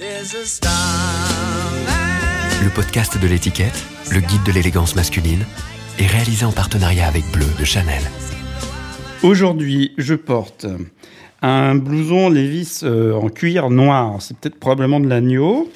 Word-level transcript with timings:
Le 0.00 0.06
podcast 2.74 3.20
de 3.20 3.28
l'étiquette, 3.28 3.84
le 4.10 4.20
guide 4.20 4.42
de 4.46 4.52
l'élégance 4.52 4.96
masculine, 4.96 5.44
est 5.98 6.06
réalisé 6.06 6.46
en 6.46 6.52
partenariat 6.52 7.06
avec 7.06 7.30
Bleu 7.30 7.44
de 7.58 7.64
Chanel. 7.66 8.00
Aujourd'hui, 9.22 9.92
je 9.98 10.14
porte 10.14 10.64
un 11.42 11.74
blouson 11.74 12.30
Levis 12.30 12.80
euh, 12.82 13.12
en 13.12 13.28
cuir 13.28 13.68
noir. 13.68 14.22
C'est 14.22 14.34
peut-être 14.38 14.58
probablement 14.58 15.00
de 15.00 15.06
l'agneau, 15.06 15.70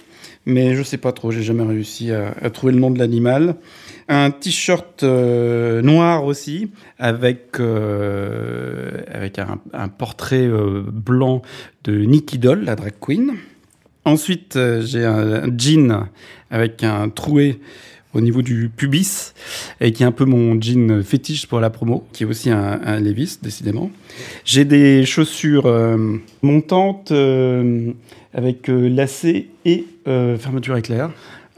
mais 0.47 0.75
je 0.75 0.83
sais 0.83 0.97
pas 0.97 1.13
trop. 1.13 1.31
J'ai 1.31 1.43
jamais 1.43 1.65
réussi 1.65 2.11
à, 2.11 2.35
à 2.41 2.49
trouver 2.49 2.73
le 2.73 2.81
nom 2.81 2.91
de 2.91 2.99
l'animal. 2.99 3.57
Un 4.09 4.31
t-shirt 4.31 5.03
euh, 5.03 5.83
noir 5.83 6.25
aussi, 6.25 6.71
avec, 6.99 7.61
euh, 7.61 9.03
avec 9.13 9.39
un, 9.39 9.59
un 9.75 9.89
portrait 9.89 10.47
euh, 10.47 10.83
blanc 10.91 11.43
de 11.85 11.99
Nicky 11.99 12.39
Doll, 12.39 12.65
la 12.65 12.75
drag 12.75 12.95
queen. 12.99 13.35
Ensuite, 14.05 14.57
euh, 14.57 14.83
j'ai 14.83 15.05
un, 15.05 15.47
jean 15.57 16.09
avec 16.51 16.83
un 16.85 17.09
troué 17.09 17.59
au 18.13 18.21
niveau 18.21 18.43
du 18.43 18.69
pubis, 18.69 19.33
et 19.81 19.93
qui 19.93 20.05
est 20.05 20.07
un 20.07 20.13
peu 20.13 20.25
mon 20.25 20.61
jean 20.61 21.03
fétiche 21.03 21.47
pour 21.47 21.59
la 21.59 21.71
promo, 21.71 22.07
qui 22.13 22.23
est 22.23 22.27
aussi 22.27 22.51
un, 22.51 22.81
un 22.85 23.01
Levis, 23.01 23.39
décidément. 23.43 23.91
J'ai 24.45 24.65
des 24.65 25.05
chaussures 25.05 25.67
euh, 25.67 26.19
montantes 26.43 27.11
euh, 27.11 27.91
avec 28.33 28.69
lacets 28.69 29.49
et 29.65 29.87
fermeture 30.05 30.77
éclair. 30.77 31.11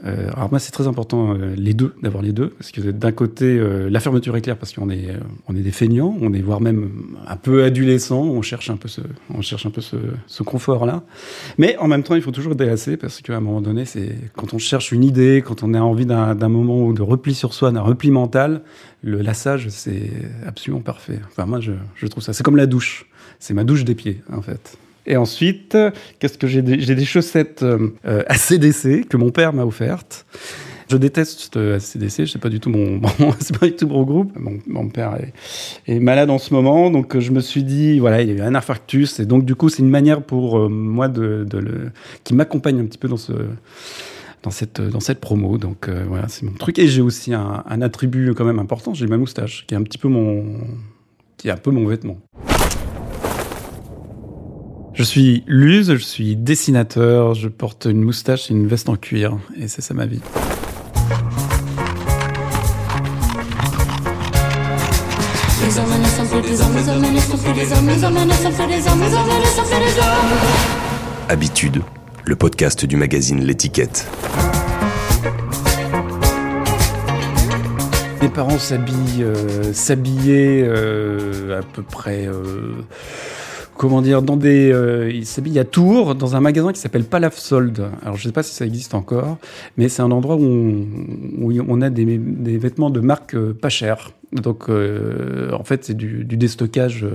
Euh, 0.05 0.29
alors 0.35 0.51
moi 0.51 0.59
c'est 0.59 0.71
très 0.71 0.87
important 0.87 1.33
euh, 1.33 1.55
les 1.55 1.73
deux 1.73 1.95
d'avoir 2.03 2.21
les 2.21 2.31
deux 2.31 2.49
parce 2.49 2.71
que 2.71 2.81
d'un 2.81 3.11
côté 3.11 3.45
euh, 3.45 3.89
la 3.89 3.99
fermeture 3.99 4.37
éclair 4.37 4.55
parce 4.55 4.71
qu'on 4.71 4.91
est 4.91 5.07
on 5.47 5.55
est 5.55 5.61
des 5.61 5.71
feignants 5.71 6.15
on 6.21 6.33
est 6.33 6.41
voire 6.41 6.61
même 6.61 6.91
un 7.25 7.35
peu 7.35 7.63
adolescent 7.63 8.21
on 8.21 8.43
cherche 8.43 8.69
un 8.69 8.77
peu 8.77 8.87
ce 8.87 9.01
on 9.33 9.41
cherche 9.41 9.65
un 9.65 9.71
peu 9.71 9.81
ce, 9.81 9.95
ce 10.27 10.43
confort 10.43 10.85
là 10.85 11.03
mais 11.57 11.77
en 11.77 11.87
même 11.87 12.03
temps 12.03 12.13
il 12.13 12.21
faut 12.21 12.29
toujours 12.29 12.53
délasser 12.53 12.95
parce 12.95 13.21
qu'à 13.21 13.37
un 13.37 13.39
moment 13.39 13.59
donné 13.59 13.85
c'est 13.85 14.15
quand 14.35 14.53
on 14.53 14.59
cherche 14.59 14.91
une 14.91 15.03
idée 15.03 15.41
quand 15.43 15.63
on 15.63 15.73
a 15.73 15.79
envie 15.79 16.05
d'un 16.05 16.35
d'un 16.35 16.49
moment 16.49 16.93
de 16.93 17.01
repli 17.01 17.33
sur 17.33 17.55
soi 17.55 17.71
d'un 17.71 17.81
repli 17.81 18.11
mental 18.11 18.61
le 19.01 19.21
lassage 19.21 19.69
c'est 19.69 20.11
absolument 20.45 20.81
parfait. 20.81 21.19
Enfin 21.27 21.45
moi 21.45 21.59
je, 21.59 21.73
je 21.95 22.07
trouve 22.07 22.23
ça 22.23 22.33
c'est 22.33 22.43
comme 22.43 22.57
la 22.57 22.67
douche. 22.67 23.07
C'est 23.39 23.53
ma 23.53 23.63
douche 23.63 23.83
des 23.83 23.95
pieds 23.95 24.21
en 24.31 24.41
fait 24.41 24.77
et 25.07 25.15
ensuite, 25.15 25.77
qu'est-ce 26.19 26.37
que 26.37 26.47
j'ai 26.47 26.61
des, 26.61 27.05
chaussettes 27.05 27.63
euh, 27.63 27.89
euh, 28.05 28.23
ACDC 28.27 29.07
que 29.07 29.15
mon 29.15 29.31
père 29.31 29.53
m'a 29.53 29.65
offertes. 29.65 30.25
Je 30.89 30.97
déteste 30.97 31.57
ACDC, 31.57 32.27
c'est 32.27 32.41
pas 32.41 32.49
du 32.49 32.59
tout 32.59 32.69
mon, 32.69 33.01
c'est 33.39 33.57
pas 33.57 33.65
du 33.65 33.75
tout 33.75 33.87
mon 33.87 34.03
groupe. 34.03 34.31
Mon, 34.67 34.89
père 34.89 35.17
est, 35.87 35.99
malade 35.99 36.29
en 36.29 36.37
ce 36.37 36.53
moment, 36.53 36.91
donc 36.91 37.15
euh, 37.15 37.19
je 37.19 37.31
me 37.31 37.39
suis 37.39 37.63
dit, 37.63 37.99
voilà, 37.99 38.21
il 38.21 38.29
y 38.29 38.31
a 38.31 38.35
eu 38.35 38.41
un 38.41 38.53
infarctus, 38.53 39.19
et 39.19 39.25
donc 39.25 39.45
du 39.45 39.55
coup, 39.55 39.69
c'est 39.69 39.81
une 39.81 39.89
manière 39.89 40.21
pour 40.21 40.69
moi 40.69 41.07
de, 41.07 41.45
le, 41.51 41.91
qui 42.23 42.33
m'accompagne 42.33 42.79
un 42.79 42.85
petit 42.85 42.97
peu 42.97 43.07
dans 43.07 43.17
ce, 43.17 43.33
dans 44.43 44.51
cette, 44.51 44.81
dans 44.81 44.99
cette 44.99 45.19
promo. 45.19 45.57
Donc 45.57 45.89
voilà, 45.89 46.27
c'est 46.27 46.43
mon 46.43 46.53
truc. 46.53 46.79
Et 46.79 46.87
j'ai 46.87 47.01
aussi 47.01 47.33
un, 47.33 47.63
un 47.65 47.81
attribut 47.81 48.33
quand 48.33 48.45
même 48.45 48.59
important, 48.59 48.93
j'ai 48.93 49.07
ma 49.07 49.17
moustache, 49.17 49.65
qui 49.67 49.73
est 49.73 49.77
un 49.77 49.83
petit 49.83 49.97
peu 49.97 50.09
mon, 50.09 50.45
qui 51.37 51.47
est 51.47 51.51
un 51.51 51.57
peu 51.57 51.71
mon 51.71 51.85
vêtement. 51.85 52.17
Je 54.97 55.03
suis 55.03 55.43
Luz, 55.45 55.93
je 55.93 56.03
suis 56.03 56.35
dessinateur, 56.35 57.35
je 57.35 57.49
porte 57.49 57.85
une 57.85 58.01
moustache 58.01 58.49
et 58.49 58.55
une 58.55 58.65
veste 58.65 58.89
en 58.89 58.95
cuir, 58.95 59.37
et 59.55 59.67
c'est 59.67 59.83
ça 59.83 59.93
ma 59.93 60.07
vie. 60.07 60.21
Habitude, 71.29 71.83
le 72.25 72.35
podcast 72.35 72.83
du 72.83 72.97
magazine 72.97 73.43
L'étiquette. 73.43 74.07
Mes 78.19 78.29
parents 78.29 78.57
s'habillent, 78.57 79.21
euh, 79.21 79.73
s'habillaient 79.73 80.63
euh, 80.65 81.59
à 81.59 81.61
peu 81.61 81.83
près, 81.83 82.25
euh, 82.25 82.73
comment 83.77 84.01
dire, 84.01 84.21
dans 84.21 84.37
des, 84.37 84.71
euh, 84.71 85.09
ils 85.11 85.25
s'habillent 85.25 85.59
à 85.59 85.63
Tours 85.63 86.15
dans 86.15 86.35
un 86.35 86.41
magasin 86.41 86.73
qui 86.73 86.79
s'appelle 86.79 87.03
Palaf 87.03 87.37
Sold. 87.37 87.85
Alors 88.03 88.17
je 88.17 88.23
sais 88.23 88.31
pas 88.31 88.43
si 88.43 88.53
ça 88.53 88.65
existe 88.65 88.93
encore, 88.93 89.37
mais 89.77 89.87
c'est 89.89 90.01
un 90.01 90.11
endroit 90.11 90.35
où 90.35 90.43
on, 90.43 90.85
où 91.41 91.53
on 91.67 91.81
a 91.81 91.89
des, 91.89 92.17
des 92.17 92.57
vêtements 92.57 92.89
de 92.89 92.99
marque 92.99 93.35
euh, 93.35 93.53
pas 93.53 93.69
chères. 93.69 94.11
Donc 94.33 94.69
euh, 94.69 95.51
en 95.53 95.63
fait 95.63 95.85
c'est 95.85 95.95
du 95.95 96.25
déstockage. 96.25 97.05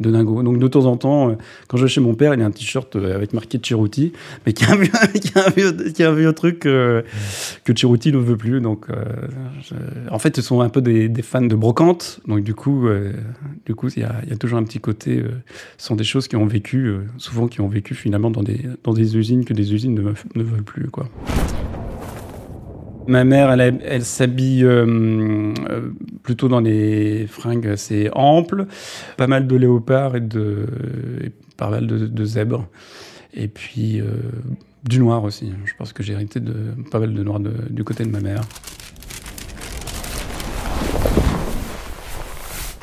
De 0.00 0.10
dingo. 0.10 0.42
Donc 0.42 0.58
de 0.58 0.68
temps 0.68 0.86
en 0.86 0.96
temps, 0.96 1.30
euh, 1.30 1.34
quand 1.66 1.76
je 1.76 1.84
vais 1.84 1.88
chez 1.88 2.00
mon 2.00 2.14
père, 2.14 2.34
il 2.34 2.42
a 2.42 2.46
un 2.46 2.50
t-shirt 2.50 2.94
euh, 2.96 3.14
avec 3.14 3.32
marqué 3.32 3.58
Chiruti, 3.58 4.12
mais 4.46 4.52
qui 4.52 4.64
a 4.64 4.72
un 4.72 6.12
vieux, 6.12 6.32
truc 6.32 6.66
euh, 6.66 7.02
que 7.64 7.72
Chiruti 7.72 8.12
ne 8.12 8.18
veut 8.18 8.36
plus. 8.36 8.60
Donc, 8.60 8.86
en 10.10 10.18
fait, 10.18 10.36
ce 10.36 10.42
sont 10.42 10.60
un 10.60 10.68
peu 10.68 10.80
des, 10.80 11.10
fans 11.22 11.42
de 11.42 11.54
brocante. 11.54 12.20
Donc, 12.26 12.42
du 12.42 12.54
coup, 12.54 12.88
il 12.88 14.00
y 14.00 14.04
a, 14.04 14.14
y 14.30 14.36
toujours 14.36 14.58
un 14.58 14.64
petit 14.64 14.80
côté. 14.80 15.22
ce 15.78 15.86
sont 15.86 15.96
des 15.96 16.04
choses 16.04 16.28
qui 16.28 16.36
ont 16.36 16.46
vécu, 16.46 16.94
souvent 17.16 17.48
qui 17.48 17.60
ont 17.60 17.68
vécu 17.68 17.94
finalement 17.94 18.30
dans 18.30 18.42
des, 18.42 18.60
dans 18.84 18.92
des 18.92 19.16
usines 19.16 19.44
que 19.44 19.54
des 19.54 19.74
usines 19.74 19.94
ne, 19.94 20.42
veulent- 20.42 20.62
plus. 20.64 20.88
Ma 23.08 23.24
mère, 23.24 23.50
elle, 23.50 24.04
s'habille 24.04 24.64
euh, 24.64 24.84
euh, 25.70 25.88
plutôt 26.22 26.48
dans 26.48 26.60
des 26.60 27.26
fringues 27.26 27.66
assez 27.66 28.10
amples, 28.12 28.66
pas 29.16 29.26
mal 29.26 29.46
de 29.46 29.56
léopard 29.56 30.14
et 30.14 30.20
de 30.20 30.66
pas 31.56 31.70
mal 31.70 31.86
de, 31.86 32.06
de 32.06 32.24
zèbre, 32.26 32.68
et 33.32 33.48
puis 33.48 33.98
euh, 33.98 34.04
du 34.84 34.98
noir 34.98 35.24
aussi. 35.24 35.54
Je 35.64 35.72
pense 35.78 35.94
que 35.94 36.02
j'ai 36.02 36.12
hérité 36.12 36.38
de 36.38 36.54
pas 36.90 36.98
mal 36.98 37.14
de 37.14 37.22
noir 37.22 37.40
du 37.40 37.82
côté 37.82 38.04
de 38.04 38.10
ma 38.10 38.20
mère. 38.20 38.42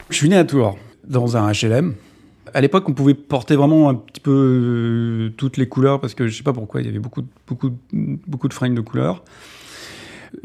Je 0.09 0.15
suis 0.15 0.27
né 0.27 0.37
à 0.37 0.43
Tours, 0.43 0.75
dans 1.07 1.37
un 1.37 1.51
HLM. 1.51 1.93
À 2.55 2.61
l'époque, 2.61 2.89
on 2.89 2.93
pouvait 2.93 3.13
porter 3.13 3.55
vraiment 3.55 3.89
un 3.89 3.93
petit 3.93 4.21
peu 4.21 5.31
toutes 5.37 5.57
les 5.57 5.69
couleurs 5.69 6.01
parce 6.01 6.15
que 6.15 6.27
je 6.27 6.35
sais 6.35 6.43
pas 6.43 6.53
pourquoi, 6.53 6.81
il 6.81 6.87
y 6.87 6.89
avait 6.89 6.97
beaucoup, 6.97 7.21
beaucoup, 7.47 7.69
beaucoup 7.93 8.47
de 8.47 8.53
fringues 8.55 8.75
de 8.75 8.81
couleurs. 8.81 9.23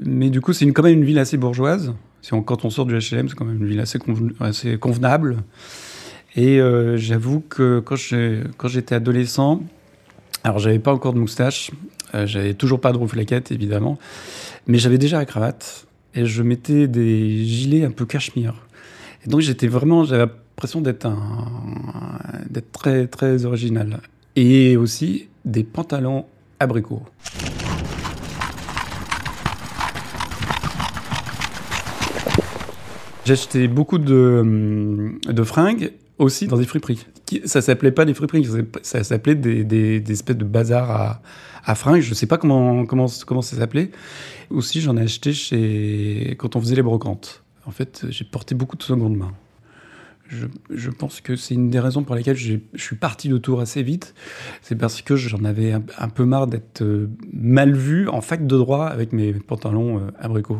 Mais 0.04 0.30
du 0.30 0.40
coup, 0.40 0.52
c'est 0.52 0.66
quand 0.72 0.82
même 0.82 0.98
une 0.98 1.04
ville 1.04 1.18
assez 1.18 1.36
bourgeoise. 1.36 1.94
Quand 2.44 2.64
on 2.64 2.70
sort 2.70 2.86
du 2.86 2.92
HLM, 2.94 3.28
c'est 3.28 3.34
quand 3.34 3.44
même 3.44 3.62
une 3.62 3.66
ville 3.68 3.80
assez, 3.80 3.98
conven- 3.98 4.32
assez 4.40 4.76
convenable. 4.78 5.38
Et 6.36 6.60
euh, 6.60 6.96
j'avoue 6.96 7.40
que 7.40 7.80
quand 7.80 8.68
j'étais 8.68 8.94
adolescent, 8.94 9.62
alors 10.44 10.58
j'avais 10.58 10.78
pas 10.78 10.92
encore 10.92 11.12
de 11.12 11.18
moustache, 11.18 11.70
euh, 12.14 12.26
j'avais 12.26 12.54
toujours 12.54 12.80
pas 12.80 12.92
de 12.92 12.98
rouflaquette 12.98 13.50
évidemment, 13.50 13.98
mais 14.66 14.78
j'avais 14.78 14.98
déjà 14.98 15.18
la 15.18 15.24
cravate 15.24 15.86
et 16.14 16.26
je 16.26 16.42
mettais 16.42 16.86
des 16.88 17.44
gilets 17.44 17.84
un 17.84 17.90
peu 17.90 18.04
cachemire. 18.06 18.54
Et 19.24 19.28
donc 19.28 19.40
j'étais 19.40 19.66
vraiment, 19.66 20.04
j'avais 20.04 20.26
l'impression 20.26 20.80
d'être 20.80 21.08
très 22.72 23.06
très 23.06 23.44
original. 23.44 24.00
Et 24.36 24.76
aussi 24.76 25.26
des 25.44 25.64
pantalons 25.64 26.26
abricots. 26.60 27.02
J'ai 33.30 33.34
acheté 33.34 33.68
beaucoup 33.68 33.98
de, 33.98 34.38
hum, 34.40 35.20
de 35.24 35.42
fringues 35.44 35.92
aussi 36.18 36.48
dans 36.48 36.56
des 36.56 36.66
friperies. 36.66 37.06
Ça 37.44 37.62
s'appelait 37.62 37.92
pas 37.92 38.04
des 38.04 38.12
friperies, 38.12 38.44
ça 38.82 39.04
s'appelait- 39.04 39.36
des, 39.36 39.62
des, 39.62 40.02
espèces 40.12 40.36
de 40.36 40.44
bazars 40.44 40.90
à, 40.90 41.22
à 41.64 41.76
fringues. 41.76 42.00
Je 42.00 42.12
sais 42.12 42.26
pas 42.26 42.38
comment, 42.38 42.84
comment, 42.86 43.06
comment 43.24 43.40
ça 43.40 43.56
s'appelait. 43.56 43.92
Aussi, 44.50 44.80
j'en 44.80 44.96
ai 44.96 45.02
acheté 45.02 45.32
chez 45.32 46.34
quand 46.40 46.56
on 46.56 46.60
faisait 46.60 46.74
les 46.74 46.82
brocantes. 46.82 47.44
En 47.66 47.70
fait, 47.70 48.04
j'ai 48.08 48.24
porté 48.24 48.56
beaucoup 48.56 48.76
de 48.76 48.82
seconde 48.82 49.16
main. 49.16 49.30
Je, 50.26 50.48
je 50.74 50.90
pense 50.90 51.20
que 51.20 51.36
c'est 51.36 51.54
une 51.54 51.70
des 51.70 51.78
raisons 51.78 52.02
pour 52.02 52.16
lesquelles 52.16 52.36
je 52.36 52.56
suis 52.74 52.96
parti 52.96 53.28
de 53.28 53.38
Tours 53.38 53.60
assez 53.60 53.84
vite. 53.84 54.12
C'est 54.60 54.74
parce 54.74 55.02
que 55.02 55.14
j'en 55.14 55.44
avais 55.44 55.70
un, 55.70 55.84
un 55.98 56.08
peu 56.08 56.24
marre 56.24 56.48
d'être 56.48 56.82
euh, 56.82 57.08
mal 57.32 57.74
vu 57.76 58.08
en 58.08 58.22
fac 58.22 58.44
de 58.44 58.56
droit 58.58 58.86
avec 58.86 59.12
mes 59.12 59.32
pantalons 59.34 59.98
euh, 59.98 60.10
abricots. 60.18 60.58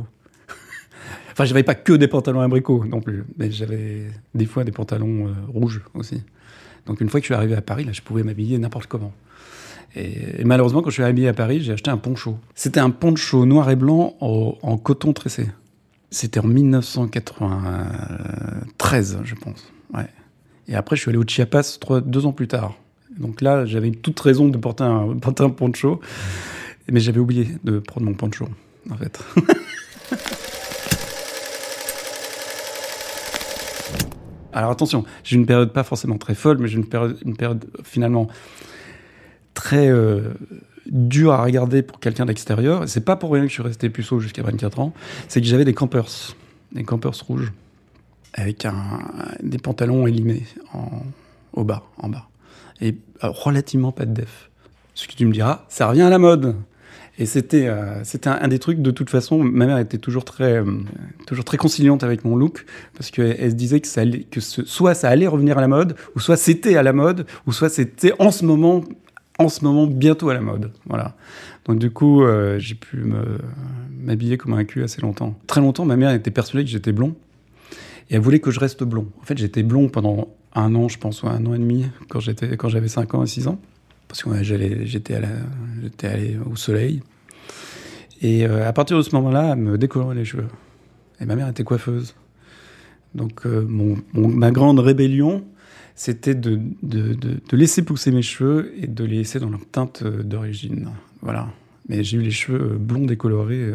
Enfin, 1.33 1.45
j'avais 1.45 1.63
pas 1.63 1.75
que 1.75 1.93
des 1.93 2.09
pantalons 2.09 2.41
abricots 2.41 2.85
non 2.85 3.01
plus, 3.01 3.25
mais 3.39 3.51
j'avais 3.51 4.07
des 4.35 4.47
fois 4.47 4.65
des 4.65 4.73
pantalons 4.73 5.29
euh, 5.29 5.33
rouges 5.49 5.83
aussi. 5.95 6.23
Donc 6.87 7.01
une 7.01 7.09
fois 7.09 7.21
que 7.21 7.25
je 7.25 7.29
suis 7.29 7.35
arrivé 7.35 7.55
à 7.55 7.63
Paris, 7.63 7.85
là, 7.85 7.93
je 7.93 8.03
pouvais 8.03 8.23
m'habiller 8.23 8.59
n'importe 8.59 8.87
comment. 8.87 9.13
Et, 9.97 10.45
malheureusement, 10.45 10.83
quand 10.83 10.91
je 10.91 10.95
suis 10.95 11.03
arrivé 11.03 11.27
à 11.29 11.33
Paris, 11.33 11.61
j'ai 11.61 11.73
acheté 11.73 11.91
un 11.91 11.97
poncho. 11.97 12.39
C'était 12.55 12.81
un 12.81 12.91
poncho 12.91 13.47
noir 13.47 13.71
et 13.71 13.77
blanc 13.77 14.17
en, 14.21 14.77
coton 14.79 15.13
tressé. 15.13 15.49
C'était 16.11 16.41
en 16.41 16.47
1993, 16.47 19.19
je 19.25 19.35
pense. 19.35 19.73
Ouais. 19.95 20.07
Et 20.69 20.75
après, 20.75 20.97
je 20.97 21.03
suis 21.03 21.11
allé 21.11 21.19
au 21.19 21.25
Chiapas 21.27 21.79
deux 22.05 22.27
ans 22.27 22.33
plus 22.33 22.49
tard. 22.49 22.75
Donc 23.19 23.41
là, 23.41 23.65
j'avais 23.67 23.91
toute 23.91 24.21
raison 24.21 24.49
de 24.49 24.59
porter 24.59 24.85
un 24.85 25.51
poncho, 25.51 26.01
mais 26.91 27.01
j'avais 27.01 27.21
oublié 27.21 27.49
de 27.65 27.81
prendre 27.81 28.07
mon 28.07 28.15
poncho, 28.15 28.49
en 28.91 28.97
fait. 28.97 29.21
Alors 34.53 34.71
attention, 34.71 35.05
j'ai 35.23 35.37
une 35.37 35.47
période 35.47 35.73
pas 35.73 35.85
forcément 35.85 36.19
très 36.19 36.35
folle, 36.35 36.59
mais 36.59 36.69
j'ai 36.69 36.77
une 36.77 36.89
période, 36.89 37.19
une 37.25 37.37
période 37.37 37.65
finalement 37.85 38.29
très 39.55 39.89
euh, 39.89 40.33
dur 40.87 41.33
à 41.33 41.43
regarder 41.43 41.83
pour 41.83 42.01
quelqu'un 42.01 42.27
d'extérieur. 42.27 42.89
C'est 42.89 43.05
pas 43.05 43.17
pour 43.17 43.33
rien 43.33 43.43
que 43.43 43.49
je 43.49 43.55
suis 43.55 43.63
resté 43.63 43.91
puceau 43.91 44.21
jusqu'à 44.21 44.43
24 44.43 44.81
ans. 44.81 44.93
C'est 45.29 45.41
que 45.41 45.47
j'avais 45.47 45.65
des 45.65 45.75
campers, 45.75 46.09
des 46.73 46.85
campers 46.85 47.15
rouges, 47.27 47.53
avec 48.35 48.67
des 49.43 49.59
pantalons 49.59 50.07
élimés 50.07 50.45
en, 50.73 51.03
au 51.53 51.65
bas, 51.65 51.85
en 51.99 52.09
bas. 52.09 52.29
Et 52.81 52.97
euh, 53.25 53.29
relativement 53.29 53.93
pas 53.93 54.07
de 54.07 54.15
def. 54.15 54.51
Ce 54.95 55.07
que 55.07 55.15
tu 55.15 55.27
me 55.27 55.33
diras, 55.33 55.65
ça 55.69 55.89
revient 55.89 56.03
à 56.03 56.11
la 56.11 56.19
mode. 56.19 56.57
Et 57.21 57.27
c'était 57.27 57.69
euh, 57.69 58.03
c'était 58.03 58.31
un, 58.31 58.49
des 58.49 58.59
trucs, 58.59 58.81
de 58.81 58.91
toute 58.91 59.11
façon, 59.11 59.45
ma 59.45 59.67
mère 59.67 59.77
était 59.77 59.99
toujours 59.99 60.25
très, 60.25 60.57
euh, 60.57 60.65
toujours 61.27 61.45
très 61.45 61.59
conciliante 61.59 62.03
avec 62.03 62.25
mon 62.25 62.35
look, 62.35 62.65
parce 62.95 63.11
qu'elle 63.11 63.37
elle 63.39 63.51
se 63.51 63.57
disait 63.57 63.81
que, 63.81 63.87
ça 63.87 64.05
que 64.07 64.41
soit 64.41 64.95
ça 64.95 65.11
allait 65.11 65.27
revenir 65.27 65.59
à 65.59 65.61
la 65.61 65.69
mode, 65.69 65.97
ou 66.17 66.21
soit 66.21 66.39
c'était 66.39 66.77
à 66.77 66.83
la 66.83 66.95
mode, 66.95 67.27
ou 67.47 67.53
soit 67.53 67.69
c'était 67.69 68.15
en 68.19 68.31
ce 68.31 68.47
moment, 68.47 68.83
en 69.39 69.51
ce 69.51 69.63
moment 69.63 69.87
bientôt 69.87 70.31
à 70.31 70.35
la 70.35 70.41
mode. 70.41 70.73
Voilà. 70.87 71.15
Donc 71.67 71.79
du 71.79 71.91
coup, 71.91 72.25
euh, 72.25 72.59
j'ai 72.59 72.75
pu 72.75 73.05
m'habiller 74.01 74.39
comme 74.39 74.55
un 74.55 74.65
cul 74.65 74.83
assez 74.83 75.03
longtemps. 75.03 75.39
Très 75.47 75.61
longtemps, 75.61 75.85
ma 75.85 75.97
mère 75.97 76.13
était 76.13 76.31
persuadée 76.31 76.65
que 76.65 76.71
j'étais 76.71 76.93
blond, 76.93 77.15
et 78.09 78.15
elle 78.15 78.23
voulait 78.23 78.41
que 78.41 78.51
je 78.51 78.61
reste 78.61 78.83
blond. 78.83 79.09
En 79.21 79.25
fait, 79.27 79.37
j'étais 79.37 79.63
blond 79.63 79.91
pendant 79.91 80.29
un 80.55 80.75
an, 80.75 80.89
je 80.89 80.97
pense, 80.97 81.23
ou 81.23 81.29
un 81.29 81.45
an 81.45 81.53
et 81.53 81.59
demi, 81.59 81.85
quand 82.09 82.21
j'avais 82.69 82.89
5 82.89 83.15
ans 83.15 83.23
et 83.23 83.27
6 83.27 83.47
ans, 83.47 83.61
parce 84.11 84.25
que 84.25 84.43
j'étais, 84.43 85.15
allé 86.03 86.37
au 86.51 86.57
soleil. 86.57 87.01
Et 88.21 88.45
euh, 88.45 88.69
à 88.69 88.73
partir 88.73 88.97
de 88.97 89.03
ce 89.03 89.15
moment-là, 89.15 89.53
elle 89.53 89.59
me 89.59 89.79
décolorait 89.79 90.17
les 90.17 90.25
cheveux. 90.25 90.49
Et 91.21 91.27
ma 91.27 91.37
mère 91.37 91.49
était 91.49 91.63
coiffeuse. 91.63 92.17
Donc 93.15 93.47
euh, 93.47 93.65
ma 94.13 94.51
grande 94.51 94.81
rébellion, 94.81 95.45
c'était 95.95 96.35
de, 96.35 96.61
laisser 97.53 97.83
pousser 97.85 98.11
mes 98.11 98.23
cheveux 98.23 98.73
et 98.83 98.89
de 98.89 99.05
les 99.05 99.19
laisser 99.19 99.39
dans 99.39 99.49
leur 99.51 99.65
teinte 99.71 100.03
euh, 100.03 100.25
d'origine. 100.25 100.91
Voilà. 101.23 101.49
Mais 101.89 102.03
j'ai 102.03 102.17
eu 102.17 102.23
les 102.23 102.33
cheveux 102.33 102.79
blonds 102.79 103.07
décolorés 103.07 103.73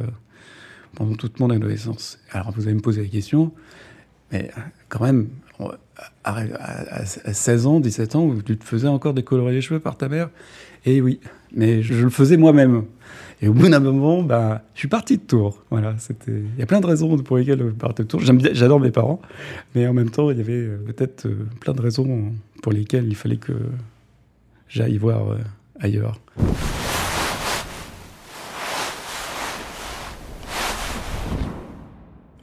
pendant 0.96 1.16
toute 1.16 1.40
mon 1.40 1.50
adolescence. 1.50 2.20
Alors 2.31 2.52
vous 2.52 2.64
allez 2.64 2.76
me 2.76 2.81
poser 2.81 3.04
la 3.04 3.08
question, 3.08 3.54
mais 4.31 4.52
quand 4.90 5.04
même, 5.04 5.28
à, 6.24 6.36
à- 6.38 6.42
à- 6.42 7.01
à 7.01 7.33
16 7.33 7.68
ans, 7.68 7.80
17 7.80 8.15
ans, 8.15 8.25
où 8.25 8.42
tu 8.42 8.57
te 8.57 8.63
faisais 8.65 8.88
encore 8.88 9.13
décolorer 9.13 9.53
les 9.53 9.62
cheveux 9.62 9.80
par 9.80 9.97
ta 9.97 10.09
mère 10.09 10.30
Eh 10.86 11.01
oui, 11.01 11.19
mais 11.56 11.81
je, 11.81 11.94
le 11.94 12.09
faisais 12.09 12.38
moi-même. 12.38 12.83
Et 13.42 13.47
au 13.47 13.53
bout 13.53 13.68
d'un 13.68 13.80
moment, 13.80 14.24
bah, 14.24 14.62
je 14.74 14.80
suis 14.80 14.88
parti 14.88 15.18
de 15.18 15.24
Tours. 15.24 15.62
Voilà, 15.69 15.95
c'était. 15.97 16.31
Il 16.31 16.59
y 16.59 16.63
a 16.63 16.65
plein 16.65 16.80
de 16.80 16.88
raisons 16.88 17.18
pour 17.18 17.38
lesquelles 17.38 17.59
je 17.59 17.65
partais 17.71 18.03
de 18.03 18.07
Tours. 18.07 18.21
J'adore 18.21 18.80
mes 18.80 18.92
parents, 18.92 19.21
mais 19.75 19.86
en 19.88 19.94
même 19.94 20.09
temps, 20.09 20.31
il 20.31 20.38
y 20.38 20.42
avait 20.42 20.53
euh, 20.53 20.77
peut-être 20.86 21.25
euh, 21.27 21.45
plein 21.59 21.74
de 21.74 21.81
raisons 21.81 22.31
pour 22.63 22.71
lesquelles 22.71 23.06
il 23.07 23.15
fallait 23.15 23.36
que 23.38 23.53
j'aille 24.69 24.97
voir 24.97 25.31
euh, 25.31 25.38
ailleurs. 25.80 26.19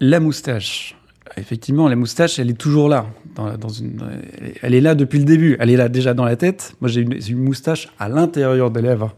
La 0.01 0.21
moustache. 0.21 0.97
Effectivement, 1.37 1.89
la 1.89 1.97
moustache, 1.97 2.39
elle 2.39 2.51
est 2.51 2.59
toujours 2.59 2.89
là. 2.89 3.07
Elle 4.63 4.75
est- 4.75 4.81
là 4.81 4.95
depuis 4.95 5.19
le 5.19 5.25
début. 5.25 5.57
Elle 5.59 5.71
est 5.71 5.77
là 5.77 5.89
déjà 5.89 6.13
dans 6.13 6.25
la 6.25 6.37
tête. 6.37 6.77
Moi, 6.81 6.89
j'ai 6.91 7.01
une, 7.01 7.39
moustache 7.39 7.89
à 7.99 8.09
l'intérieur 8.09 8.71
des 8.71 8.83
lèvres, 8.83 9.15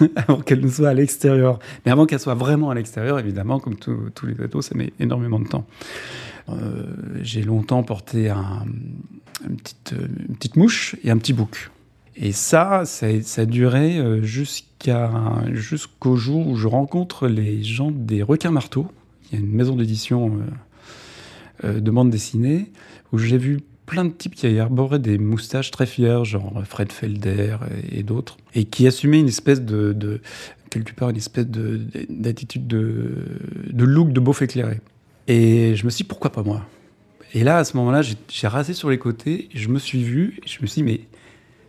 avant 0.16 0.40
qu'elle 0.40 0.60
ne 0.60 0.68
soit 0.68 0.90
à 0.90 0.94
l'extérieur. 0.94 1.58
Mais 1.84 1.92
avant 1.92 2.04
qu'elle 2.04 2.20
soit 2.20 2.34
vraiment 2.34 2.70
à 2.70 2.74
l'extérieur, 2.74 3.18
évidemment, 3.18 3.58
comme 3.58 3.76
tous 3.76 4.26
les 4.26 4.34
tatous, 4.34 4.66
ça 4.66 4.74
met 4.74 4.92
énormément 5.00 5.40
de 5.40 5.48
temps. 5.48 5.66
Euh, 6.48 6.84
j'ai 7.22 7.42
longtemps 7.42 7.82
porté 7.82 8.28
un- 8.28 8.64
une, 9.48 9.56
petite, 9.56 10.56
mouche 10.56 10.96
et 11.04 11.10
un 11.10 11.16
petit 11.18 11.32
bouc. 11.32 11.70
Et 12.16 12.32
ça, 12.32 12.82
ça, 12.84 13.06
ça 13.22 13.42
a 13.42 13.44
duré 13.46 13.98
euh, 13.98 14.22
jusqu'au 14.22 16.16
jour 16.16 16.46
où 16.46 16.56
je 16.56 16.66
rencontre 16.68 17.28
les 17.28 17.62
gens 17.62 17.90
des 17.90 18.22
requins 18.22 18.50
marteaux. 18.50 18.86
Il 19.32 19.38
y 19.38 19.42
a 19.42 19.44
une 19.44 19.52
maison 19.52 19.74
d'édition 19.76 20.28
euh, 20.36 20.40
de 21.62 21.90
bande 21.90 22.10
dessinée 22.10 22.72
où 23.12 23.18
j'ai 23.18 23.38
vu 23.38 23.60
plein 23.86 24.04
de 24.04 24.10
types 24.10 24.34
qui 24.34 24.58
arboraient 24.58 24.98
des 24.98 25.16
moustaches 25.16 25.70
très 25.70 25.86
fiers, 25.86 26.24
genre 26.24 26.62
Fred 26.64 26.90
Felder 26.92 27.56
et, 27.90 28.02
d'autres, 28.02 28.36
et 28.54 28.64
qui 28.64 28.86
assumaient 28.86 29.20
une 29.20 29.28
espèce 29.28 29.62
de, 29.62 29.92
de- 29.92 30.20
quelque 30.70 30.92
part 30.92 31.10
une 31.10 31.16
espèce 31.16 31.46
de, 31.46 31.80
d'attitude 32.08 32.66
de, 32.66 33.12
de 33.70 33.84
look 33.84 34.12
de 34.12 34.20
beauf 34.20 34.42
éclairé. 34.42 34.80
Et 35.28 35.74
je 35.74 35.84
me 35.84 35.90
suis 35.90 36.04
dit, 36.04 36.08
pourquoi 36.08 36.30
pas 36.30 36.42
moi? 36.42 36.66
Et 37.34 37.44
là, 37.44 37.58
à 37.58 37.64
ce 37.64 37.76
moment-là, 37.76 38.02
j'ai, 38.02 38.48
rasé 38.48 38.72
sur 38.72 38.90
les 38.90 38.98
côtés, 38.98 39.48
je 39.54 39.68
me 39.68 39.78
suis 39.78 40.02
vu, 40.02 40.40
je 40.46 40.58
me 40.62 40.66
suis 40.66 40.82
dit, 40.82 40.84
mais 40.84 41.00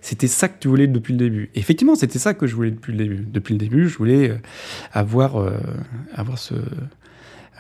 c'était 0.02 0.28
ça 0.28 0.48
que 0.48 0.60
tu 0.60 0.68
voulais 0.68 0.88
depuis 0.88 1.14
le 1.14 1.20
début. 1.20 1.50
Et 1.56 1.60
effectivement, 1.60 1.96
c'était 1.96 2.20
ça 2.20 2.34
que 2.34 2.48
je 2.48 2.56
voulais 2.56 2.72
depuis 2.72 2.94
le 2.94 3.00
début. 3.00 3.26
Depuis 3.32 3.54
le 3.54 3.58
début, 3.58 3.90
je 3.90 3.98
voulais 3.98 4.30
euh, 4.30 4.38
avoir, 4.94 5.38
euh, 5.38 5.58
avoir 6.14 6.38
ce, 6.38 6.54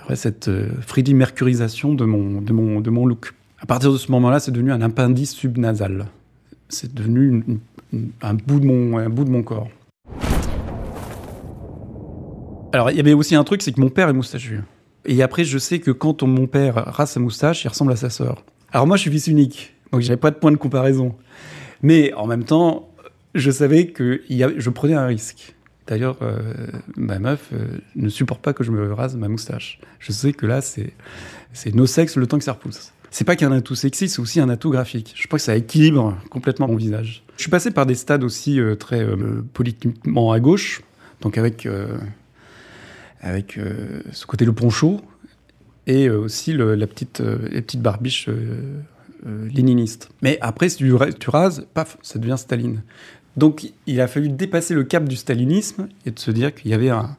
avoir 0.07 0.15
cette 0.15 0.47
euh, 0.47 0.69
Freddie 0.81 1.13
Mercurisation 1.13 1.93
de 1.93 2.05
mon, 2.05 2.41
de, 2.41 2.53
mon, 2.53 2.79
de 2.79 2.89
mon 2.89 3.05
look. 3.05 3.33
À 3.59 3.65
partir 3.65 3.91
de 3.91 3.97
ce 3.97 4.11
moment-là, 4.11 4.39
c'est 4.39 4.51
devenu 4.51 4.71
un 4.71 4.81
appendice 4.81 5.33
subnasal. 5.33 6.05
C'est 6.69 6.93
devenu 6.93 7.43
un, 8.21 8.33
bout 8.33 8.59
de 8.59 8.65
mon, 8.65 8.97
un 8.97 9.09
bout 9.09 9.23
de 9.25 9.29
mon 9.29 9.43
corps. 9.43 9.67
Alors, 12.73 12.91
il 12.91 12.97
y 12.97 12.99
avait 12.99 13.13
aussi 13.13 13.35
un 13.35 13.43
truc, 13.43 13.61
c'est 13.61 13.71
que 13.71 13.81
mon 13.81 13.89
père 13.89 14.09
est 14.09 14.13
moustachu. 14.13 14.61
Et 15.05 15.21
après, 15.23 15.43
je 15.43 15.57
sais 15.57 15.79
que 15.79 15.91
quand 15.91 16.21
on- 16.23 16.27
mon 16.27 16.47
père 16.47 16.75
rase 16.75 17.11
sa 17.11 17.19
moustache, 17.19 17.63
il 17.63 17.67
ressemble 17.69 17.93
à 17.93 17.95
sa 17.95 18.09
sœur. 18.09 18.43
Alors 18.71 18.85
moi, 18.85 18.97
je 18.97 19.01
suis 19.01 19.11
fils 19.11 19.27
unique, 19.27 19.73
donc 19.91 20.01
j'avais 20.01 20.17
pas 20.17 20.31
de 20.31 20.35
point 20.35 20.51
de 20.51 20.57
comparaison. 20.57 21.15
Mais 21.81 22.13
en 22.13 22.27
même 22.27 22.43
temps, 22.43 22.89
je 23.33 23.49
savais 23.49 23.87
que 23.87 24.21
je 24.29 24.69
prenais 24.69 24.95
un 24.95 25.05
risque. 25.05 25.55
D'ailleurs, 25.87 26.17
euh, 26.21 26.37
ma 26.97 27.17
meuf 27.17 27.49
euh, 27.53 27.65
ne 27.95 28.09
supporte 28.09 28.41
pas 28.41 28.53
que 28.53 28.63
je 28.63 28.71
me 28.71 28.91
rase 28.93 29.15
ma 29.15 29.29
moustache. 29.29 29.79
Je 29.99 30.11
sais 30.11 30.33
que 30.33 30.45
là, 30.45 30.61
c'est 30.61 30.93
c'est 31.53 31.73
no 31.73 31.85
sexe 31.85 32.17
le 32.17 32.27
temps 32.27 32.37
que 32.37 32.43
ça 32.43 32.51
repousse. 32.53 32.91
C'est 33.09 33.23
pas 33.23 33.37
qu'un 33.37 33.53
atout 33.53 33.73
sexy, 33.73 34.09
c'est 34.09 34.19
aussi 34.19 34.41
un 34.41 34.49
atout 34.49 34.69
graphique. 34.69 35.13
Je 35.15 35.27
crois 35.27 35.39
que 35.39 35.43
ça 35.43 35.55
équilibre 35.55 36.17
complètement 36.29 36.67
mon 36.67 36.75
visage. 36.75 37.23
Je 37.37 37.43
suis 37.43 37.49
passé 37.49 37.71
par 37.71 37.85
des 37.85 37.95
stades 37.95 38.23
aussi 38.23 38.59
euh, 38.59 38.75
très 38.75 39.07
politiquement 39.53 40.33
à 40.33 40.39
gauche, 40.41 40.81
donc 41.21 41.37
avec 41.37 41.67
avec 43.21 43.59
ce 44.11 44.25
côté 44.25 44.45
le 44.45 44.53
poncho 44.53 45.01
et 45.87 46.09
aussi 46.09 46.53
la 46.53 46.87
petite 46.87 47.21
les 47.21 47.61
petites 47.61 47.81
barbiches 47.81 48.29
léninistes. 49.25 50.09
Mais 50.21 50.37
après, 50.41 50.69
si 50.69 50.77
tu, 50.77 50.93
tu 51.19 51.29
rases, 51.29 51.65
paf, 51.73 51.97
ça 52.01 52.19
devient 52.19 52.35
Staline. 52.37 52.83
Donc, 53.37 53.71
il 53.85 54.01
a 54.01 54.07
fallu 54.07 54.29
dépasser 54.29 54.73
le 54.73 54.83
cap 54.83 55.07
du 55.07 55.15
stalinisme 55.15 55.87
et 56.07 56.11
de 56.11 56.19
se 56.19 56.31
dire 56.31 56.55
qu'il 56.55 56.71
y 56.71 56.73
avait 56.73 56.89
un, 56.89 57.15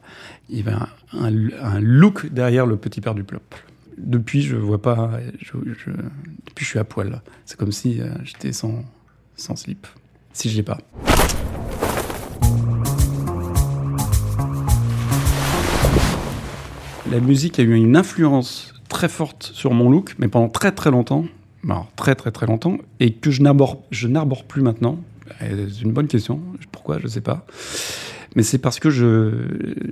look 1.81 2.26
derrière 2.33 2.66
le 2.66 2.76
petit 2.76 3.00
père 3.00 3.14
du 3.14 3.23
peuple. 3.23 3.64
Depuis, 3.97 4.42
je 4.42 4.57
vois 4.57 4.83
pas. 4.83 5.12
Depuis, 5.54 6.64
je 6.64 6.64
suis 6.64 6.78
à 6.81 6.85
poil. 6.85 7.23
C'est 7.47 7.57
comme 7.57 7.71
si 7.71 8.00
euh, 8.00 8.09
j'étais 8.25 8.52
sans, 8.52 8.85
sans 9.37 9.54
slip. 9.54 9.87
Si 10.33 10.50
je 10.50 10.57
l'ai 10.57 10.64
pas. 10.64 10.78
La 17.12 17.21
musique 17.21 17.61
a 17.61 17.62
eu 17.62 17.75
une 17.75 17.97
influence 17.97 18.75
très 18.88 19.09
forte 19.09 19.45
sur 19.54 19.73
mon 19.73 19.88
look, 19.88 20.16
mais 20.19 20.26
pendant 20.26 20.49
très 20.49 20.73
très 20.73 20.90
longtemps. 20.90 21.26
Alors, 21.64 21.88
très 21.95 22.16
très 22.16 22.33
très 22.33 22.47
longtemps. 22.47 22.78
Et 22.99 23.12
que 23.12 23.31
je 23.31 23.40
n'arbore 23.42 24.45
plus 24.49 24.62
maintenant. 24.62 24.99
C'est 25.40 25.82
une 25.82 25.92
bonne 25.92 26.08
question. 26.08 26.40
Pourquoi 26.73 26.99
Je 26.99 27.08
sais 27.08 27.20
pas. 27.20 27.47
Mais 28.37 28.42
c'est 28.42 28.58
parce 28.58 28.78
que 28.78 28.90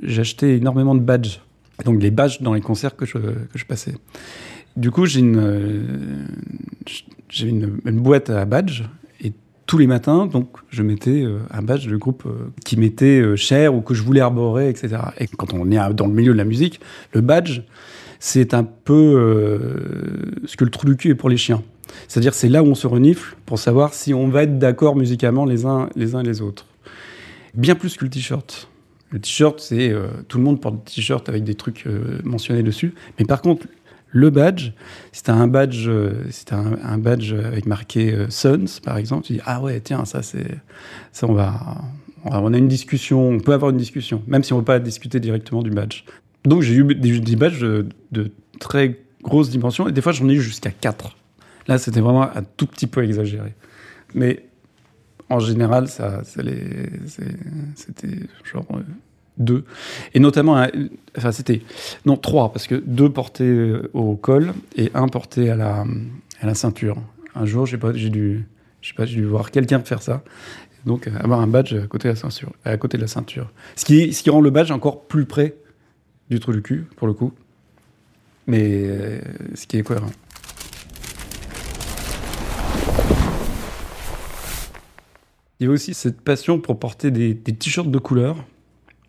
j'achetais 0.02 0.56
énormément 0.56 0.94
de 0.94 1.00
badges. 1.00 1.40
Donc 1.84 2.02
les 2.02 2.10
badges 2.10 2.40
dans 2.40 2.54
les 2.54 2.60
concerts 2.60 2.96
que 2.96 3.04
je, 3.06 3.64
passais. 3.64 3.94
Du 4.76 4.90
coup, 4.90 5.06
j'ai 5.06 5.20
une, 5.20 5.38
euh, 5.38 6.26
une, 7.42 8.00
boîte 8.00 8.30
à 8.30 8.44
badges. 8.44 8.84
Et 9.22 9.32
tous 9.66 9.78
les 9.78 9.86
matins, 9.86 10.26
donc, 10.26 10.48
je 10.70 10.82
mettais 10.82 11.22
euh, 11.22 11.38
un 11.50 11.62
badge 11.62 11.88
de 11.88 11.96
groupe 11.96 12.24
euh, 12.26 12.52
qui 12.64 12.76
m'était 12.76 13.36
cher 13.36 13.74
ou 13.74 13.80
que 13.80 13.94
je 13.94 14.02
voulais 14.02 14.20
arborer, 14.20 14.68
etc. 14.68 14.96
Et 15.18 15.26
quand 15.26 15.52
on 15.54 15.70
est 15.70 15.94
dans 15.94 16.06
le 16.06 16.12
milieu 16.12 16.32
de 16.32 16.38
la 16.38 16.44
musique, 16.44 16.80
le 17.12 17.20
badge, 17.20 17.62
c'est 18.18 18.54
un 18.54 18.64
peu 18.64 18.92
euh, 18.94 20.40
ce 20.46 20.56
que 20.56 20.64
le 20.64 20.70
trou 20.70 20.86
du 20.86 20.96
cul 20.96 21.10
est 21.10 21.14
pour 21.14 21.28
les 21.28 21.36
chiens. 21.36 21.62
C'est-à-dire 22.08 22.34
c'est 22.34 22.48
là 22.48 22.62
où 22.62 22.66
on 22.66 22.74
se 22.74 22.86
renifle 22.86 23.36
pour 23.46 23.58
savoir 23.58 23.94
si 23.94 24.12
on 24.14 24.28
va 24.28 24.42
être 24.42 24.58
d'accord 24.58 24.96
musicalement 24.96 25.44
les 25.44 25.64
uns 25.66 25.88
les 25.96 26.14
uns 26.14 26.20
et 26.20 26.26
les 26.26 26.42
autres. 26.42 26.66
Bien 27.54 27.74
plus 27.74 27.96
que 27.96 28.04
le 28.04 28.10
t-shirt. 28.10 28.68
Le 29.10 29.20
t-shirt, 29.20 29.60
c'est 29.60 29.90
euh, 29.90 30.08
tout 30.28 30.38
le 30.38 30.44
monde 30.44 30.60
porte 30.60 30.76
des 30.84 30.92
t-shirts 30.94 31.28
avec 31.28 31.44
des 31.44 31.54
trucs 31.54 31.86
euh, 31.86 32.18
mentionnés 32.24 32.62
dessus. 32.64 32.92
Mais 33.18 33.24
par 33.24 33.40
contre, 33.40 33.66
le 34.10 34.30
badge, 34.30 34.72
si 35.12 35.22
t'as 35.22 35.34
un 35.34 35.46
badge, 35.46 35.88
un, 35.88 36.76
un 36.82 36.98
badge 36.98 37.32
avec 37.32 37.66
marqué 37.66 38.14
Sons, 38.30 38.64
par 38.84 38.96
exemple, 38.98 39.24
tu 39.26 39.34
dis 39.34 39.40
ah 39.44 39.60
ouais 39.62 39.80
tiens 39.80 40.04
ça 40.04 40.22
c'est 40.22 40.46
ça 41.12 41.26
on 41.28 41.34
va- 41.34 41.78
on 42.24 42.52
a 42.52 42.58
une 42.58 42.66
discussion, 42.68 43.28
on 43.28 43.38
peut 43.38 43.52
avoir 43.52 43.70
une 43.70 43.76
discussion, 43.76 44.20
même 44.26 44.42
si 44.42 44.52
on 44.52 44.56
ne 44.56 44.60
veut 44.62 44.64
pas 44.64 44.80
discuter 44.80 45.20
directement 45.20 45.62
du 45.62 45.70
badge. 45.70 46.02
Donc 46.46 46.62
j'ai 46.62 46.74
eu 46.74 46.94
des, 46.94 47.36
badges 47.36 47.60
de, 47.60 48.32
très 48.58 48.98
grosses 49.22 49.50
dimensions 49.50 49.88
et 49.88 49.92
des 49.92 50.00
fois 50.00 50.12
j'en 50.12 50.28
ai 50.28 50.34
eu 50.34 50.40
jusqu'à 50.40 50.70
4. 50.70 51.16
Là 51.68 51.78
c'était 51.78 52.00
vraiment 52.00 52.22
un 52.22 52.42
tout 52.56 52.66
petit 52.66 52.86
peu 52.86 53.04
exagéré. 53.04 53.52
Mais 54.14 54.46
en 55.28 55.40
général, 55.40 55.88
ça, 55.88 56.22
c'était 56.24 58.18
genre 58.44 58.66
euh, 58.72 58.80
deux. 59.38 59.64
Et 60.14 60.20
notamment, 60.20 60.64
enfin, 61.16 61.32
c'était, 61.32 61.62
non, 62.04 62.16
trois, 62.16 62.52
parce 62.52 62.66
que 62.66 62.76
deux 62.76 63.10
portés 63.10 63.44
euh, 63.44 63.90
au 63.92 64.14
col 64.14 64.54
et 64.76 64.90
un 64.94 65.08
porté 65.08 65.50
à 65.50 65.56
la, 65.56 65.84
à 66.40 66.46
la 66.46 66.54
ceinture. 66.54 66.96
Un 67.34 67.44
jour, 67.44 67.66
j'ai 67.66 68.10
dû, 68.10 68.46
dû 69.06 69.24
voir 69.24 69.50
quelqu'un 69.50 69.80
faire 69.80 70.02
ça. 70.02 70.22
Donc, 70.84 71.08
euh, 71.08 71.10
avoir 71.18 71.40
un 71.40 71.48
badge 71.48 71.74
à 71.74 71.86
côté 71.88 72.08
de 72.08 72.14
la 72.14 72.20
ceinture. 72.20 72.52
À 72.64 72.76
côté 72.76 72.96
de 72.96 73.02
la 73.02 73.08
ceinture. 73.08 73.50
Ce, 73.74 73.84
qui, 73.84 74.12
ce 74.12 74.22
qui 74.22 74.30
rend 74.30 74.40
le 74.40 74.50
badge 74.50 74.70
encore 74.70 75.06
plus 75.06 75.26
près 75.26 75.56
du 76.30 76.40
trou 76.40 76.52
du 76.52 76.62
cul, 76.62 76.86
pour 76.96 77.06
le 77.06 77.12
coup. 77.12 77.32
Mais 78.46 78.62
euh, 78.64 79.20
ce 79.54 79.66
qui 79.66 79.78
est 79.78 79.82
cohérent. 79.82 80.10
Il 85.58 85.66
y 85.66 85.68
a 85.68 85.72
aussi 85.72 85.94
cette 85.94 86.20
passion 86.20 86.60
pour 86.60 86.78
porter 86.78 87.10
des, 87.10 87.34
t-shirts 87.34 87.90
de 87.90 87.98
couleur. 87.98 88.36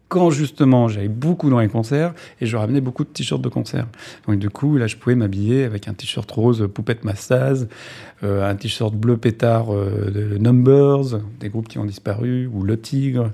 Quand 0.07 0.29
justement 0.29 0.87
j'avais 0.87 1.09
beaucoup 1.09 1.49
dans 1.49 1.59
les 1.59 1.67
concerts 1.67 2.13
et 2.39 2.45
je 2.45 2.55
ramenais 2.55 2.79
beaucoup 2.79 3.03
de 3.03 3.09
t-shirts 3.09 3.41
de 3.41 3.49
concert. 3.49 3.87
Donc 4.25 4.39
du 4.39 4.49
coup, 4.49 4.77
là, 4.77 4.87
je 4.87 4.95
pouvais 4.95 5.15
m'habiller 5.15 5.65
avec 5.65 5.89
un 5.89 5.93
t-shirt 5.93 6.31
rose 6.31 6.69
Poupette 6.73 7.03
Mastaz, 7.03 7.67
euh, 8.23 8.49
un 8.49 8.55
t-shirt 8.55 8.95
bleu 8.95 9.17
pétard 9.17 9.73
euh, 9.73 10.09
de 10.09 10.37
Numbers, 10.37 11.19
des 11.41 11.49
groupes 11.49 11.67
qui 11.67 11.79
ont 11.79 11.85
disparu, 11.85 12.47
ou 12.47 12.63
Le 12.63 12.79
Tigre. 12.79 13.31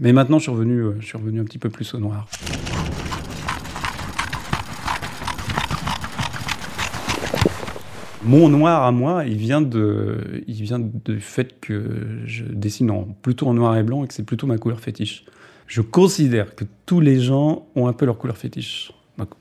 Mais 0.00 0.14
maintenant, 0.14 0.38
je 0.38 0.44
suis 0.44 0.52
revenu, 0.52 0.82
je 1.00 1.04
suis 1.04 1.18
revenu 1.18 1.40
un 1.40 1.44
petit 1.44 1.58
peu 1.58 1.68
plus 1.68 1.92
au 1.92 1.98
noir. 1.98 2.26
Mon 8.28 8.50
noir 8.50 8.82
à 8.82 8.92
moi, 8.92 9.24
il 9.24 9.38
vient, 9.38 9.62
de, 9.62 10.42
il 10.46 10.62
vient 10.62 10.78
du 10.78 11.18
fait 11.18 11.58
que 11.60 11.82
je 12.26 12.44
dessine 12.44 12.90
en, 12.90 13.04
plutôt 13.04 13.46
en 13.46 13.54
noir 13.54 13.74
et 13.78 13.82
blanc 13.82 14.04
et 14.04 14.06
que 14.06 14.12
c'est 14.12 14.22
plutôt 14.22 14.46
ma 14.46 14.58
couleur 14.58 14.80
fétiche. 14.80 15.24
Je 15.66 15.80
considère 15.80 16.54
que 16.54 16.66
tous 16.84 17.00
les 17.00 17.20
gens 17.20 17.66
ont 17.74 17.86
un 17.86 17.94
peu 17.94 18.04
leur 18.04 18.18
couleur 18.18 18.36
fétiche. 18.36 18.92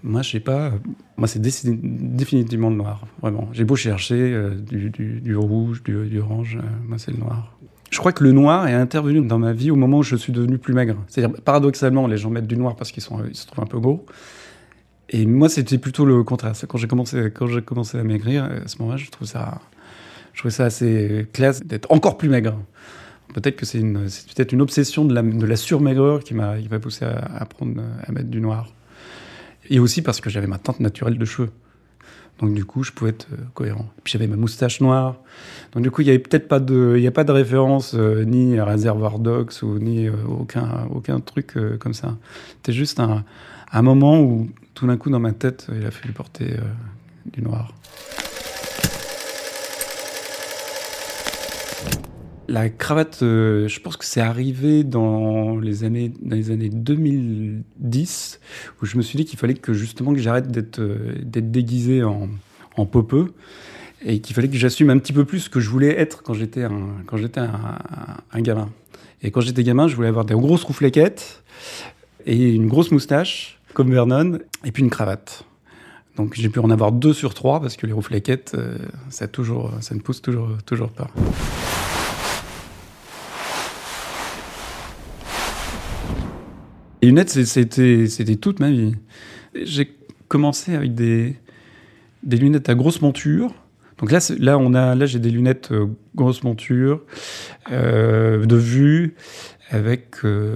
Moi, 0.03 0.21
je 0.21 0.29
sais 0.29 0.39
pas. 0.39 0.71
Moi, 1.17 1.27
c'est 1.27 1.41
définitivement 1.41 2.69
le 2.69 2.77
noir, 2.77 3.05
vraiment. 3.21 3.49
J'ai 3.51 3.65
beau 3.65 3.75
chercher 3.75 4.15
euh, 4.15 4.55
du, 4.55 5.35
rouge, 5.35 5.83
du, 5.83 6.19
orange, 6.21 6.57
euh, 6.57 6.65
moi, 6.87 6.97
c'est 6.97 7.11
le 7.11 7.17
noir. 7.17 7.57
Je 7.89 7.99
crois 7.99 8.13
que 8.13 8.23
le 8.23 8.31
noir 8.31 8.69
est 8.69 8.73
intervenu 8.73 9.19
dans 9.19 9.37
ma 9.37 9.51
vie 9.51 9.69
au 9.69 9.75
moment 9.75 9.97
où 9.97 10.03
je 10.03 10.15
suis 10.15 10.31
devenu 10.31 10.59
plus 10.59 10.73
maigre. 10.73 10.95
C'est-à-dire, 11.07 11.41
paradoxalement, 11.41 12.07
les 12.07 12.15
gens 12.15 12.29
mettent 12.29 12.47
du 12.47 12.55
noir 12.55 12.77
parce 12.77 12.93
qu'ils 12.93 13.03
se 13.03 13.09
trouvent 13.47 13.63
un 13.65 13.67
peu 13.67 13.79
gros. 13.79 14.05
Et 15.09 15.25
moi, 15.25 15.49
c'était 15.49 15.77
plutôt 15.77 16.05
le 16.05 16.23
contraire. 16.23 16.53
Quand 16.67 16.77
j'ai 16.77 16.87
commencé, 16.87 17.31
commencé 17.65 17.97
à 17.97 18.03
maigrir, 18.03 18.43
à 18.43 18.67
ce 18.67 18.77
moment-là, 18.79 18.97
je 18.97 19.05
je 19.05 19.11
trouvais 20.41 20.51
ça 20.51 20.65
assez 20.65 21.25
classe 21.33 21.63
d'être 21.63 21.91
encore 21.91 22.17
plus 22.17 22.29
maigre. 22.29 22.55
Peut-être 23.33 23.55
que 23.55 23.65
c'est 23.65 23.81
peut-être 23.81 24.51
une 24.51 24.61
obsession 24.61 25.03
de 25.03 25.13
la, 25.13 25.21
de 25.21 25.45
la 25.45 25.55
surmaigreur 25.55 26.23
qui 26.23 26.33
m'a, 26.33 26.57
poussé 26.79 27.05
à, 27.05 27.45
prendre, 27.45 27.81
à 28.05 28.11
mettre 28.11 28.29
du 28.29 28.39
noir. 28.39 28.71
Et 29.69 29.79
aussi 29.79 30.01
parce 30.01 30.21
que 30.21 30.29
j'avais 30.29 30.47
ma 30.47 30.59
teinte 30.59 30.79
naturelle 30.79 31.17
de 31.17 31.25
cheveux. 31.25 31.49
Donc 32.39 32.53
du 32.53 32.65
coup, 32.65 32.83
je 32.83 32.91
pouvais 32.91 33.09
être 33.09 33.27
euh, 33.33 33.37
cohérent. 33.55 33.89
Puis 34.03 34.13
j'avais 34.13 34.27
ma 34.27 34.35
moustache 34.35 34.79
noire. 34.79 35.15
Donc 35.73 35.83
du 35.83 35.91
coup, 35.91 36.01
il 36.01 36.05
n'y 36.05 36.11
avait 36.11 36.19
peut-être 36.19 36.47
pas 36.47 36.59
de, 36.59 37.09
pas 37.09 37.23
de 37.23 37.31
référence 37.31 37.95
euh, 37.95 38.23
ni 38.23 38.59
à 38.59 38.65
Réservoir 38.65 39.17
Dogs 39.17 39.51
ou 39.63 39.79
ni 39.79 40.07
euh, 40.07 40.13
aucun, 40.27 40.87
aucun 40.93 41.19
truc 41.19 41.57
euh, 41.57 41.77
comme 41.77 41.95
ça. 41.95 42.15
C'était 42.57 42.73
juste 42.73 42.99
un, 42.99 43.25
un 43.71 43.81
moment 43.81 44.21
où 44.21 44.49
tout 44.77 44.85
d'un 44.85 44.97
coup 44.97 45.09
dans 45.09 45.19
ma 45.19 45.33
tête, 45.33 45.67
il 45.75 45.83
a 45.87 45.89
fallu 45.89 46.13
porter 46.13 46.53
euh, 46.53 46.61
du 47.33 47.41
noir. 47.41 47.73
La 52.47 52.69
cravate, 52.69 53.23
euh, 53.23 53.67
je 53.67 53.79
pense 53.79 53.97
que 53.97 54.05
c'est 54.05 54.21
arrivé 54.21 54.83
dans 54.83 55.57
les 55.57 55.83
années, 55.83 56.13
dans 56.21 56.35
les 56.35 56.51
années 56.51 56.69
2010, 56.69 58.39
où 58.79 58.85
je 58.85 58.97
me 58.97 59.01
suis 59.01 59.17
dit 59.17 59.25
qu'il 59.25 59.39
fallait 59.39 59.55
que 59.55 59.73
justement 59.73 60.13
que 60.13 60.19
j'arrête 60.19 60.51
d'être 60.51 60.79
euh, 60.79 61.15
déguisé 61.23 62.03
en, 62.03 62.29
en 62.75 62.85
popeux 62.85 63.33
et 64.05 64.19
qu'il 64.19 64.35
fallait 64.35 64.47
que 64.47 64.57
j'assume 64.57 64.91
un 64.91 64.99
petit 64.99 65.11
peu 65.11 65.25
plus 65.25 65.39
ce 65.39 65.49
que 65.49 65.59
je 65.59 65.71
voulais 65.71 65.99
être 65.99 66.21
quand 66.21 66.35
j'étais 66.35 66.63
un, 66.63 66.97
quand 67.07 67.17
j'étais 67.17 67.41
un, 67.41 68.41
gamin. 68.41 68.69
Et 69.23 69.31
quand 69.31 69.41
j'étais 69.41 69.63
gamin, 69.63 69.87
je 69.87 69.95
voulais 69.95 70.07
avoir 70.07 70.23
des 70.23 70.35
grosses 70.35 70.63
roufléquettes 70.63 71.43
et 72.27 72.53
une 72.53 72.67
grosse 72.67 72.91
moustache, 72.91 73.56
comme 73.77 73.91
Vernon, 73.91 74.39
et 74.65 74.71
puis 74.71 74.81
une 74.81 74.89
cravate. 74.89 75.45
Donc 76.15 76.33
j'ai 76.33 76.49
pu 76.49 76.57
en 76.57 76.71
avoir 76.71 76.91
deux 76.91 77.13
sur 77.13 77.35
trois 77.35 77.61
parce 77.61 77.77
que 77.77 77.85
les 77.85 77.93
roufléquettes, 77.93 78.53
euh, 78.55 78.75
ça, 79.11 79.27
toujours, 79.27 79.71
ça 79.81 79.93
ne 79.93 79.99
pousse 79.99 80.19
toujours, 80.19 80.49
toujours 80.65 80.89
pas. 80.89 81.11
Les 87.03 87.09
lunettes, 87.09 87.29
c'était 87.45 88.07
c'était 88.07 88.37
toute 88.37 88.59
ma 88.59 88.71
vie. 88.71 88.95
J'ai 89.53 89.95
commencé 90.27 90.73
avec 90.73 90.95
des, 90.95 91.35
des 92.23 92.37
lunettes 92.37 92.69
à 92.69 92.73
grosse 92.73 93.01
monture. 93.01 93.53
Donc 93.99 94.11
là, 94.11 94.19
là, 94.39 94.57
on 94.57 94.73
a, 94.73 94.95
là, 94.95 95.05
j'ai 95.05 95.19
des 95.19 95.31
lunettes 95.31 95.71
euh, 95.71 95.87
grosse 96.15 96.43
monture, 96.43 97.03
euh, 97.71 98.45
de 98.45 98.55
vue, 98.55 99.15
avec 99.69 100.23
euh, 100.23 100.55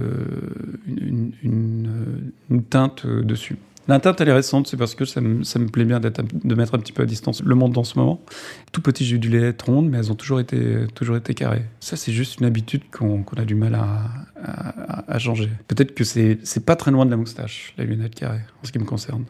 euh, 0.88 1.30
une 1.42 2.62
teinte 2.68 3.04
euh, 3.04 3.22
dessus. 3.22 3.56
La 3.88 3.98
teinte, 3.98 4.20
elle 4.20 4.28
est 4.28 4.32
récente, 4.32 4.68
c'est 4.68 4.76
parce 4.76 4.94
que 4.94 5.04
ça 5.04 5.20
me, 5.20 5.42
ça 5.42 5.58
me 5.58 5.66
plaît 5.66 5.84
bien 5.84 5.98
de 5.98 6.54
mettre 6.54 6.76
un 6.76 6.78
petit 6.78 6.92
peu 6.92 7.02
à 7.02 7.06
distance 7.06 7.42
le 7.42 7.54
monde 7.56 7.76
en 7.76 7.82
ce 7.82 7.98
moment. 7.98 8.20
Tout 8.70 8.80
petit, 8.80 9.04
j'ai 9.04 9.16
eu 9.16 9.18
du 9.18 9.28
lait 9.28 9.52
ronde, 9.66 9.88
mais 9.90 9.98
elles 9.98 10.12
ont 10.12 10.14
toujours 10.14 10.38
été, 10.38 10.86
toujours 10.94 11.16
été 11.16 11.34
carrées. 11.34 11.64
Ça, 11.80 11.96
c'est 11.96 12.12
juste 12.12 12.38
une 12.38 12.46
habitude 12.46 12.82
qu'on 12.92 13.24
a 13.36 13.44
du 13.44 13.56
mal 13.56 13.74
à, 13.74 14.08
à, 15.08 15.18
changer. 15.18 15.48
Peut-être 15.66 15.94
que 15.96 16.04
c'est 16.04 16.64
pas 16.64 16.76
très 16.76 16.92
loin 16.92 17.04
de 17.06 17.10
la 17.10 17.16
moustache, 17.16 17.74
la 17.76 17.84
lunette 17.84 18.14
carrée, 18.14 18.42
en 18.62 18.66
ce 18.66 18.70
qui 18.70 18.78
me 18.78 18.84
concerne. 18.84 19.24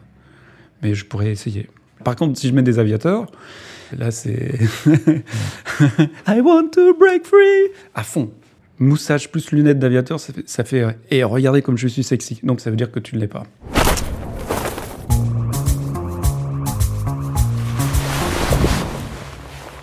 Mais 0.83 0.93
je 0.93 1.05
pourrais 1.05 1.31
essayer. 1.31 1.67
Par 2.03 2.15
contre, 2.15 2.37
si 2.37 2.47
je 2.47 2.53
mets 2.53 2.61
des 2.61 2.77
aviateurs, 2.77 3.25
là, 3.97 4.11
c'est. 4.11 4.59
I 6.27 6.41
want 6.41 6.69
to 6.73 6.93
break 6.93 7.25
free! 7.25 7.71
À 7.95 8.03
fond. 8.03 8.31
Moustache 8.79 9.29
plus 9.29 9.51
lunettes 9.51 9.79
d'aviateur, 9.79 10.19
ça 10.19 10.33
fait, 10.33 10.49
ça 10.49 10.63
fait. 10.63 10.97
Et 11.11 11.23
regardez 11.23 11.61
comme 11.61 11.77
je 11.77 11.87
suis 11.87 12.03
sexy. 12.03 12.39
Donc 12.43 12.59
ça 12.59 12.69
veut 12.69 12.75
dire 12.75 12.91
que 12.91 12.99
tu 12.99 13.15
ne 13.15 13.21
l'es 13.21 13.27
pas. 13.27 13.43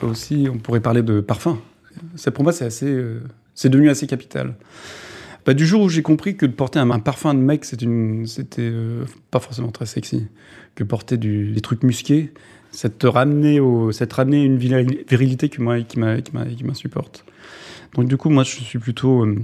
Aussi, 0.03 0.49
on 0.53 0.59
pourrait 0.59 0.81
parler 0.81 1.03
de 1.03 1.21
parfum. 1.21 1.61
Ça, 2.17 2.31
pour 2.31 2.43
moi, 2.43 2.53
c'est 2.53 2.65
assez. 2.65 2.87
euh, 2.87 3.23
c'est 3.55 3.69
devenu 3.69 3.91
assez 3.91 4.07
capital. 4.07 4.55
Bah, 5.47 5.55
du 5.55 5.67
jour 5.67 5.83
où 5.83 5.89
j'ai 5.89 6.03
compris 6.03 6.37
que 6.37 6.47
porter 6.47 6.79
un, 6.79 6.99
parfum 6.99 7.35
de 7.35 7.41
mec, 7.41 7.65
c'était 7.65 7.87
euh, 7.87 9.05
pas 9.31 9.39
forcément 9.39 9.71
très 9.71 9.87
sexy. 9.87 10.27
Que 10.75 10.85
porter 10.85 11.17
des 11.17 11.61
trucs 11.61 11.83
musqués, 11.83 12.33
ça 12.73 12.89
te 12.89 13.07
ramenait, 13.07 13.61
au, 13.61 13.93
ça 13.93 14.07
te 14.07 14.15
ramenait 14.15 14.45
une 14.45 14.57
viril- 14.57 15.05
virilité 15.09 15.49
qui 15.49 15.61
m'insupporte. 15.61 17.25
Donc 17.95 18.09
du 18.09 18.17
coup, 18.17 18.31
moi, 18.31 18.45
je 18.45 18.51
suis 18.51 18.79
plutôt... 18.79 19.25
euh, 19.25 19.37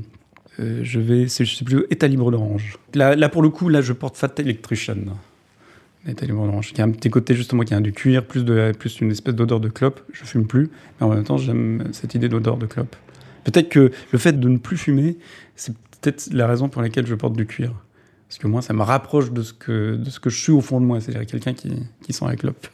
euh, 0.61 0.81
je 0.83 1.01
vais, 1.01 1.29
c'est- 1.29 1.45
je 1.45 1.55
suis 1.55 1.65
plutôt 1.65 1.85
état 1.91 2.07
libre 2.07 2.31
d'orange. 2.31 2.79
Là, 2.95 3.15
là, 3.17 3.29
pour 3.29 3.43
le 3.43 3.51
coup, 3.51 3.69
là, 3.69 3.81
je 3.81 3.93
porte 3.93 4.17
Fat 4.17 4.33
Electrician. 4.39 4.97
État 6.09 6.25
libre 6.25 6.47
d'orange. 6.47 6.73
Qui 6.73 6.81
a 6.81 6.85
un 6.85 6.91
petit 6.91 7.11
côté, 7.11 7.35
justement, 7.35 7.65
qui 7.65 7.75
a 7.75 7.81
du 7.81 7.93
cuir, 7.93 8.25
plus, 8.25 8.45
de, 8.45 8.73
plus 8.79 9.01
une 9.01 9.11
espèce 9.11 9.35
d'odeur 9.35 9.61
de 9.61 9.69
clope. 9.69 10.01
Je 10.13 10.25
fume 10.25 10.47
plus, 10.47 10.71
mais 11.01 11.07
en 11.07 11.11
même 11.11 11.25
temps, 11.25 11.37
j'aime 11.37 11.89
cette 11.93 12.15
idée 12.15 12.29
d'odeur 12.29 12.57
de 12.57 12.67
clope. 12.67 12.95
Peut-être 13.45 13.69
que 13.69 13.91
le 14.13 14.19
fait 14.19 14.39
de 14.39 14.49
ne 14.49 14.57
plus 14.57 14.77
fumer, 14.77 15.19
c'est 15.57 15.75
peut-être 16.01 16.29
la 16.33 16.47
raison 16.47 16.69
pour 16.69 16.83
laquelle 16.83 17.07
je 17.07 17.15
porte 17.15 17.37
du 17.37 17.47
cuir. 17.47 17.73
Parce 18.29 18.39
que 18.39 18.47
moi, 18.49 18.61
ça 18.61 18.73
me 18.73 18.83
rapproche 18.83 19.31
de 19.31 19.43
ce 19.43 19.53
que, 19.53 19.97
de 19.97 20.11
ce 20.11 20.19
que 20.19 20.31
je 20.31 20.41
suis 20.41 20.53
au 20.53 20.61
fond 20.61 20.81
de 20.81 20.87
moi, 20.87 21.01
c'est-à-dire 21.01 21.27
quelqu'un 21.27 21.55
qui, 21.55 21.71
qui 22.03 22.13
sent 22.13 22.25
la 22.27 22.35
clope. 22.37 22.67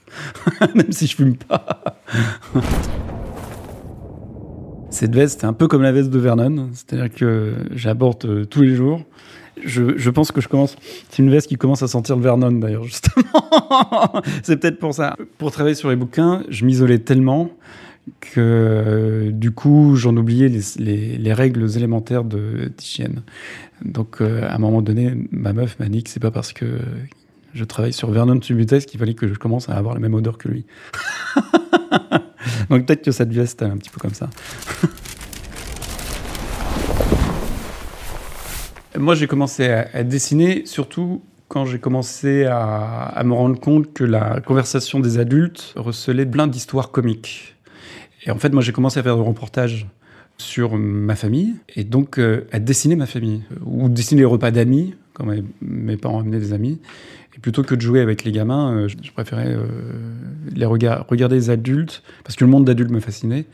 Même 0.74 0.92
si 0.92 1.06
je 1.06 1.16
fume 1.16 1.36
pas. 1.36 1.98
Cette 4.90 5.14
veste, 5.14 5.40
c'est 5.40 5.46
un 5.46 5.52
peu 5.52 5.68
comme 5.68 5.82
la 5.82 5.92
veste 5.92 6.10
de 6.10 6.18
Vernon, 6.18 6.70
c'est-à-dire 6.72 7.14
que 7.14 7.54
j'aborde 7.72 8.24
euh, 8.24 8.44
tous 8.44 8.62
les 8.62 8.74
jours. 8.74 9.02
Je, 9.64 9.96
je 9.96 10.10
pense 10.10 10.32
que 10.32 10.40
je 10.40 10.48
commence. 10.48 10.76
C'est 11.08 11.22
une 11.22 11.30
veste 11.30 11.48
qui 11.48 11.56
commence 11.56 11.82
à 11.82 11.88
sentir 11.88 12.16
le 12.16 12.22
Vernon 12.22 12.52
d'ailleurs, 12.52 12.84
justement. 12.88 13.22
c'est 14.42 14.58
peut-être 14.58 14.78
pour 14.78 14.94
ça. 14.94 15.16
Pour 15.38 15.50
travailler 15.50 15.74
sur 15.74 15.90
les 15.90 15.96
bouquins, 15.96 16.42
je 16.48 16.64
m'isolais 16.64 16.98
tellement 16.98 17.50
que 18.20 19.30
du 19.32 19.50
coup, 19.52 19.94
j'en 19.96 20.16
oubliais 20.16 20.48
les, 20.48 20.60
les- 20.78 21.18
les 21.18 21.32
règles 21.32 21.76
élémentaires 21.76 22.24
de- 22.24 22.70
d'hygiène. 22.76 23.22
Donc, 23.84 24.20
euh, 24.20 24.42
à 24.48 24.54
un 24.54 24.58
moment 24.58 24.82
donné, 24.82 25.12
ma 25.30 25.52
meuf 25.52 25.78
m'a 25.78 25.88
dit 25.88 26.02
que 26.02 26.10
c'est 26.10 26.20
pas 26.20 26.30
parce 26.30 26.52
que 26.52 26.78
je 27.54 27.64
travaille 27.64 27.92
sur 27.92 28.10
Vernon 28.10 28.40
Subutex 28.40 28.86
qu'il 28.86 28.98
fallait 28.98 29.14
que 29.14 29.28
je 29.28 29.34
commence 29.34 29.68
à 29.68 29.74
avoir 29.74 29.94
la 29.94 30.00
même 30.00 30.14
odeur 30.14 30.38
que 30.38 30.48
lui. 30.48 30.64
Donc, 32.70 32.86
peut-être 32.86 33.02
que 33.04 33.10
cette 33.12 33.32
veste 33.32 33.62
est 33.62 33.66
un 33.66 33.76
petit 33.76 33.90
peu 33.90 34.00
comme 34.00 34.14
ça. 34.14 34.30
Moi, 38.98 39.14
j'ai 39.14 39.26
commencé 39.26 39.66
à, 39.68 40.02
dessiner 40.04 40.66
surtout 40.66 41.22
quand 41.48 41.64
j'ai 41.64 41.78
commencé 41.78 42.44
à 42.44 43.20
me 43.24 43.32
rendre 43.34 43.58
compte 43.60 43.92
que 43.92 44.04
la 44.04 44.40
conversation 44.40 45.00
des 45.00 45.18
adultes 45.18 45.72
recelait 45.76 46.26
plein 46.26 46.46
d'histoires 46.46 46.90
comiques. 46.90 47.56
Et 48.24 48.30
en 48.30 48.38
fait, 48.38 48.50
moi, 48.52 48.62
j'ai 48.62 48.72
commencé 48.72 49.00
à 49.00 49.02
faire 49.02 49.16
des 49.16 49.22
reportages 49.22 49.86
sur 50.38 50.76
ma 50.76 51.14
famille 51.14 51.54
et 51.76 51.84
donc 51.84 52.18
euh, 52.18 52.46
à 52.52 52.58
dessiner 52.58 52.96
ma 52.96 53.06
famille 53.06 53.42
ou 53.64 53.88
dessiner 53.88 54.22
les 54.22 54.26
repas 54.26 54.50
d'amis 54.50 54.94
quand 55.12 55.26
mes, 55.60 55.96
parents 55.96 56.20
amenaient 56.20 56.38
des 56.38 56.52
amis. 56.52 56.80
Et 57.36 57.38
plutôt 57.38 57.62
que 57.62 57.74
de 57.74 57.80
jouer 57.80 58.00
avec 58.00 58.24
les 58.24 58.32
gamins 58.32 58.72
euh, 58.72 58.88
je, 58.88 59.12
préférais 59.12 59.54
euh, 59.54 59.66
les 60.54 60.66
rega- 60.66 61.04
regarder 61.08 61.36
les 61.36 61.50
adultes 61.50 62.02
parce 62.24 62.36
que 62.36 62.44
le 62.44 62.50
monde 62.50 62.64
d'adultes 62.64 62.90
me 62.90 63.00
fascinait 63.00 63.44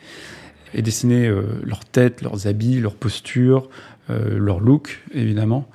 et 0.74 0.82
dessiner 0.82 1.26
euh, 1.26 1.42
leur 1.62 1.84
tête 1.84 2.22
leurs 2.22 2.46
habits 2.46 2.80
leur 2.80 2.94
posture 2.94 3.68
euh, 4.10 4.38
leur 4.38 4.60
look 4.60 5.02
évidemment. 5.12 5.68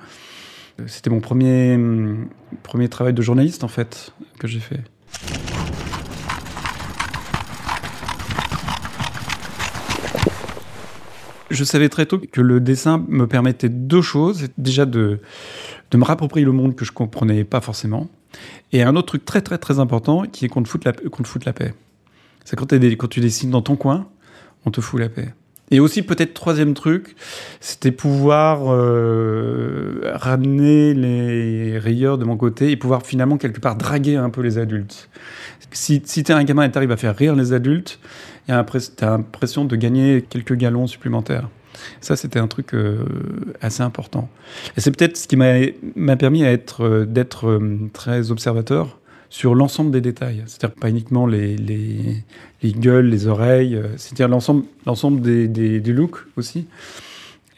Euh, 0.80 0.84
c'était 0.86 1.10
mon 1.10 1.20
premier 1.20 1.74
hum, 1.74 2.28
premier 2.62 2.88
travail 2.88 3.14
de 3.14 3.22
journaliste 3.22 3.62
en 3.62 3.68
fait 3.68 4.12
que 4.38 4.48
j'ai 4.48 4.60
fait 4.60 4.80
je 11.50 11.64
savais 11.64 11.88
très 11.88 12.06
tôt 12.06 12.18
que 12.18 12.40
le 12.40 12.60
dessin 12.60 13.04
me 13.08 13.26
permettait 13.26 13.68
deux 13.68 14.02
choses. 14.02 14.48
Déjà 14.58 14.86
de, 14.86 15.20
de 15.90 15.98
me 15.98 16.04
rapproprier 16.04 16.44
le 16.44 16.52
monde 16.52 16.74
que 16.74 16.84
je 16.84 16.92
comprenais 16.92 17.44
pas 17.44 17.60
forcément. 17.60 18.08
Et 18.72 18.82
un 18.82 18.96
autre 18.96 19.08
truc 19.08 19.24
très 19.24 19.42
très 19.42 19.58
très 19.58 19.78
important 19.78 20.22
qui 20.22 20.44
est 20.44 20.48
qu'on 20.48 20.62
te 20.62 20.68
foute 20.68 20.84
la, 20.84 20.92
qu'on 20.92 21.22
te 21.22 21.46
la 21.46 21.52
paix. 21.52 21.74
C'est 22.44 22.56
quand, 22.56 22.72
quand 22.72 23.08
tu 23.08 23.20
dessines 23.20 23.50
dans 23.50 23.62
ton 23.62 23.76
coin, 23.76 24.06
on 24.66 24.70
te 24.70 24.80
fout 24.80 25.00
la 25.00 25.08
paix. 25.08 25.32
Et 25.70 25.80
aussi 25.80 26.02
peut-être 26.02 26.34
troisième 26.34 26.74
truc, 26.74 27.16
c'était 27.60 27.90
pouvoir 27.90 28.64
euh, 28.68 30.12
ramener 30.14 30.94
les 30.94 31.78
rayeurs 31.78 32.18
de 32.18 32.24
mon 32.24 32.36
côté 32.36 32.70
et 32.70 32.76
pouvoir 32.76 33.04
finalement 33.04 33.38
quelque 33.38 33.60
part 33.60 33.76
draguer 33.76 34.16
un 34.16 34.30
peu 34.30 34.42
les 34.42 34.58
adultes. 34.58 35.08
Si, 35.72 36.02
si 36.04 36.22
t'es 36.22 36.32
un 36.32 36.44
gamin 36.44 36.64
et 36.64 36.70
t'arrives 36.70 36.92
à 36.92 36.96
faire 36.96 37.16
rire 37.16 37.34
les 37.34 37.52
adultes, 37.52 37.98
t'as 38.46 39.10
l'impression 39.10 39.64
de 39.64 39.74
gagner 39.76 40.22
quelques 40.22 40.54
galons 40.54 40.86
supplémentaires. 40.86 41.48
Ça, 42.00 42.16
c'était 42.16 42.38
un 42.38 42.46
truc 42.46 42.74
euh, 42.74 43.04
assez 43.60 43.82
important. 43.82 44.28
Et 44.76 44.80
c'est 44.80 44.90
peut-être 44.90 45.16
ce 45.16 45.26
qui 45.26 45.36
m'a 45.36 46.16
permis 46.16 46.44
euh, 46.44 47.04
d'être 47.04 47.48
euh, 47.48 47.90
très 47.92 48.30
observateur 48.30 48.98
sur 49.34 49.56
l'ensemble 49.56 49.90
des 49.90 50.00
détails. 50.00 50.44
C'est-à-dire 50.46 50.76
pas 50.76 50.88
uniquement 50.88 51.26
les, 51.26 51.56
les, 51.56 52.22
les 52.62 52.72
gueules, 52.72 53.06
les 53.06 53.26
oreilles, 53.26 53.74
euh, 53.74 53.88
c'est-à-dire 53.96 54.28
l'ensemble, 54.28 55.20
des, 55.20 55.48
des, 55.48 55.80
du 55.80 55.92
look 55.92 56.24
aussi. 56.36 56.68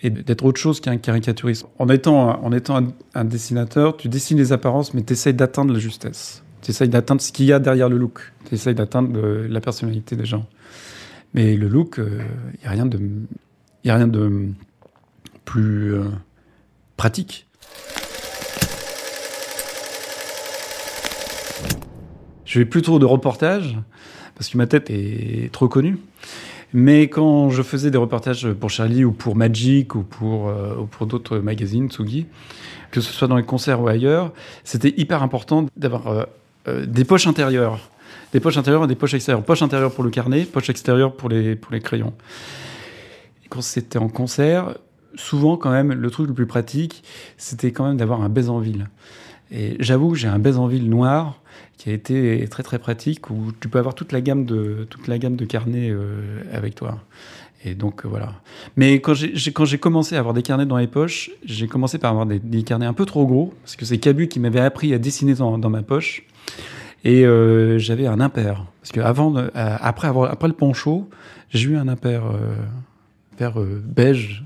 Et 0.02 0.09
d'être 0.09 0.47
autre 0.47 0.59
chose 0.59 0.80
qu'un 0.80 0.97
caricaturiste. 0.97 1.66
En 1.78 1.90
étant, 1.90 2.42
en 2.42 2.50
étant 2.52 2.83
un, 3.14 3.25
dessinateur, 3.26 3.99
tu 3.99 4.09
dessines 4.09 4.38
les 4.38 4.52
apparences, 4.52 4.95
mais 4.95 5.02
tu 5.02 5.12
essayes 5.12 5.35
d'atteindre 5.35 5.75
la 5.75 5.78
justesse. 5.78 6.42
Tu 6.62 6.71
essayes 6.71 6.88
d'atteindre 6.88 7.21
ce 7.21 7.30
qu'il 7.30 7.45
y 7.45 7.52
a 7.52 7.59
derrière 7.59 7.90
le 7.90 7.99
look. 7.99 8.33
Tu 8.49 8.54
essayes 8.54 8.75
d'atteindre 8.75 9.11
euh, 9.14 9.47
la 9.47 9.61
personnalité 9.61 10.16
des 10.16 10.25
gens. 10.25 10.47
Mais 11.35 11.56
le 11.56 11.68
look, 11.68 11.99
il 11.99 12.61
n'y 12.61 12.66
a 12.66 12.71
rien 12.71 12.87
de, 12.87 12.99
y 13.85 13.90
a 13.90 13.97
rien 13.97 14.09
de 14.09 14.49
plus 15.45 15.92
euh, 15.92 16.04
pratique. 16.97 17.46
Je 22.47 22.61
fais 22.61 22.65
plus 22.65 22.83
trop 22.83 22.99
de 22.99 23.05
reportages 23.05 23.76
parce 24.37 24.49
que 24.49 24.57
ma 24.57 24.67
tête 24.67 24.88
est 24.91 25.53
trop 25.53 25.69
connue. 25.69 25.99
Mais 26.73 27.09
quand 27.09 27.50
je 27.50 27.62
faisais 27.62 27.91
des 27.91 27.99
reportages 27.99 28.53
pour 28.53 28.71
Charlie 28.71 29.05
ou 29.05 29.12
pour 29.12 29.37
Magic 29.37 29.95
ou 29.95 30.03
pour, 30.03 30.49
euh, 30.49 30.76
ou 30.76 30.87
pour 30.87 31.07
d'autres 31.07 31.38
magazines, 31.38 31.88
Tsugi, 31.88 32.26
que 32.91 33.00
ce 33.00 33.12
soit 33.12 33.29
dans 33.29 33.37
les 33.37 33.45
concerts 33.45 33.81
ou 33.81 33.88
ailleurs, 33.88 34.33
c'était 34.65 34.93
hyper 34.97 35.23
important 35.23 35.67
d'avoir 35.76 36.09
euh, 36.09 36.25
euh, 36.69 36.87
des 36.87 37.05
poches 37.05 37.26
intérieures. 37.26 37.79
Des 38.33 38.41
poches 38.41 38.57
intérieures 38.57 38.85
et 38.85 38.88
des 38.88 38.95
poches 38.95 39.15
extérieures. 39.15 39.45
Poche 39.45 39.62
intérieure 39.62 39.93
pour 39.93 40.05
le 40.05 40.11
carnet, 40.11 40.45
poche 40.45 40.69
extérieure 40.69 41.15
pour 41.15 41.29
les, 41.29 41.57
pour 41.57 41.73
les 41.73 41.81
crayons. 41.81 42.12
Et 43.45 43.49
quand 43.49 43.62
c'était 43.62 43.99
en 43.99 44.09
concert, 44.09 44.76
souvent 45.15 45.57
quand 45.57 45.71
même, 45.71 45.93
le 45.93 46.11
truc 46.11 46.29
le 46.29 46.35
plus 46.35 46.47
pratique, 46.47 47.03
c'était 47.38 47.73
quand 47.73 47.87
même 47.87 47.97
d'avoir 47.97 48.23
un 48.23 48.29
baise 48.29 48.50
en 48.50 48.59
ville. 48.59 48.88
Et 49.50 49.76
j'avoue 49.79 50.15
j'ai 50.15 50.28
un 50.28 50.41
baise 50.41 50.59
en 50.59 50.67
ville 50.67 50.91
noir 50.91 51.41
qui 51.76 51.90
a 51.90 51.92
été 51.92 52.47
très 52.49 52.62
très 52.62 52.78
pratique 52.78 53.30
où 53.30 53.52
tu 53.60 53.69
peux 53.69 53.78
avoir 53.78 53.95
toute 53.95 54.12
la 54.12 54.21
gamme 54.21 54.45
de 54.45 54.86
toute 54.88 55.08
la 55.08 55.19
gamme 55.19 55.36
de 55.36 55.45
carnets 55.45 55.90
euh, 55.90 56.42
avec 56.52 56.75
toi. 56.75 56.99
Et 57.64 57.75
donc 57.75 58.04
euh, 58.04 58.08
voilà. 58.08 58.32
Mais 58.76 59.00
quand 59.00 59.14
j'ai 59.14 59.52
quand 59.52 59.64
j'ai 59.64 59.78
commencé 59.78 60.16
à 60.16 60.19
avoir 60.19 60.34
des 60.34 60.42
carnets 60.42 60.66
dans 60.66 60.76
les 60.76 60.86
poches, 60.86 61.30
j'ai 61.45 61.66
commencé 61.69 61.99
par 61.99 62.10
avoir 62.10 62.26
des, 62.26 62.62
carnets 62.62 62.86
un 62.86 62.92
peu 62.92 63.04
trop 63.04 63.26
gros 63.26 63.54
parce 63.62 63.76
que 63.76 63.84
c'est 63.84 63.99
Cabu 63.99 64.28
qui 64.28 64.40
m'avait 64.40 64.60
appris 64.60 64.95
à 64.95 64.99
dessiner 64.99 65.34
dans, 65.34 65.58
dans 65.58 65.71
ma 65.71 65.82
poche. 65.82 66.25
Et 67.04 67.25
euh, 67.25 67.78
j'avais 67.78 68.06
un 68.06 68.21
impair 68.21 68.64
parce 68.80 68.92
que 68.92 69.00
avant, 69.00 69.34
après 69.54 70.08
avoir 70.08 70.30
après 70.30 70.49
le 70.49 70.54
poncho, 70.54 71.08
j'ai 71.50 71.71
eu 71.71 71.76
un 71.76 71.88
impair. 71.88 72.25
Euh, 72.26 72.54
beige 73.84 74.45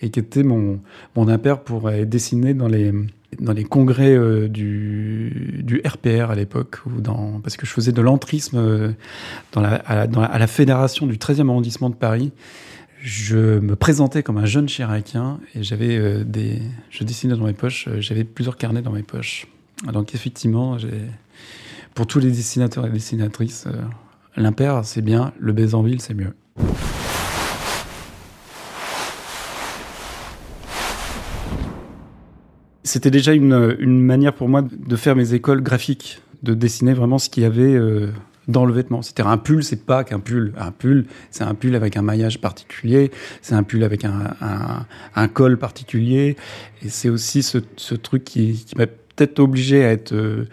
et 0.00 0.08
qui 0.08 0.20
était 0.20 0.42
mon, 0.42 0.80
mon 1.16 1.28
impair 1.28 1.60
pour 1.60 1.90
dessiner 1.90 2.54
dans 2.54 2.66
les, 2.66 2.94
dans 3.38 3.52
les 3.52 3.64
congrès 3.64 4.14
euh, 4.14 4.48
du, 4.48 5.82
RPR 5.86 6.30
à 6.30 6.34
l'époque, 6.34 6.78
parce 7.42 7.56
que 7.56 7.66
je 7.66 7.70
faisais 7.70 7.92
de 7.92 8.02
l'entrisme 8.02 8.58
euh, 8.58 8.92
à, 9.54 10.38
la, 10.38 10.46
fédération 10.46 11.06
du 11.06 11.16
13e 11.16 11.48
arrondissement 11.48 11.90
de 11.90 11.94
Paris. 11.94 12.32
Je 13.02 13.58
me 13.60 13.76
présentais 13.76 14.22
comme 14.22 14.36
un 14.36 14.44
jeune 14.46 14.68
chiracien 14.68 15.40
et 15.54 15.62
j'avais 15.62 15.96
euh, 15.96 16.24
des, 16.24 16.60
je 16.90 17.04
dessinais 17.04 17.34
dans 17.34 17.46
mes 17.46 17.54
poches, 17.54 17.88
j'avais 17.98 18.24
plusieurs 18.24 18.56
carnets 18.56 18.82
dans 18.82 18.92
mes 18.92 19.02
poches. 19.02 19.46
Donc 19.90 20.14
effectivement, 20.14 20.76
pour 21.94 22.06
tous 22.06 22.18
les 22.18 22.30
dessinateurs 22.30 22.86
et 22.86 22.90
dessinatrices, 22.90 23.66
l'impair 24.36 24.84
c'est 24.84 25.00
bien, 25.00 25.32
le 25.38 25.52
baiser 25.54 25.74
en 25.74 25.82
ville 25.82 26.02
c'est 26.02 26.12
mieux. 26.12 26.34
C'était 32.90 33.12
déjà 33.12 33.34
une, 33.34 33.76
une 33.78 34.02
manière 34.02 34.34
pour 34.34 34.48
moi 34.48 34.62
de 34.62 34.96
faire 34.96 35.14
mes 35.14 35.32
écoles 35.32 35.62
graphiques, 35.62 36.20
de 36.42 36.54
dessiner 36.54 36.92
vraiment 36.92 37.18
ce 37.18 37.30
qu'il 37.30 37.44
y 37.44 37.46
avait 37.46 37.62
euh, 37.62 38.08
dans 38.48 38.66
le 38.66 38.72
vêtement. 38.72 39.00
C'était 39.00 39.22
un 39.22 39.36
pull, 39.36 39.62
c'est 39.62 39.86
pas 39.86 40.02
qu'un 40.02 40.18
pull. 40.18 40.52
Un 40.58 40.72
pull, 40.72 41.06
c'est 41.30 41.44
un 41.44 41.54
pull 41.54 41.76
avec 41.76 41.96
un 41.96 42.02
maillage 42.02 42.40
particulier, 42.40 43.12
c'est 43.42 43.54
un 43.54 43.62
pull 43.62 43.84
avec 43.84 44.04
un, 44.04 44.34
un, 45.14 45.28
col 45.28 45.56
particulier, 45.56 46.34
et 46.84 46.88
c'est 46.88 47.10
aussi 47.10 47.44
ce, 47.44 47.58
ce 47.76 47.94
truc 47.94 48.24
qui, 48.24 48.64
qui 48.66 48.76
m'a 48.76 48.88
peut-être 48.88 49.38
obligé 49.38 49.84
à 49.84 49.92
être, 49.92 50.12
euh, 50.12 50.48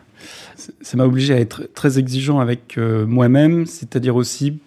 ça 0.56 0.96
m'a 0.96 1.06
obligé 1.06 1.34
à 1.34 1.40
être 1.40 1.68
très 1.74 1.98
exigeant 1.98 2.40
avec 2.40 2.78
euh, 2.78 3.08
moi-même, 3.08 3.66
c'est-à-dire 3.66 4.16
aussi 4.16 4.60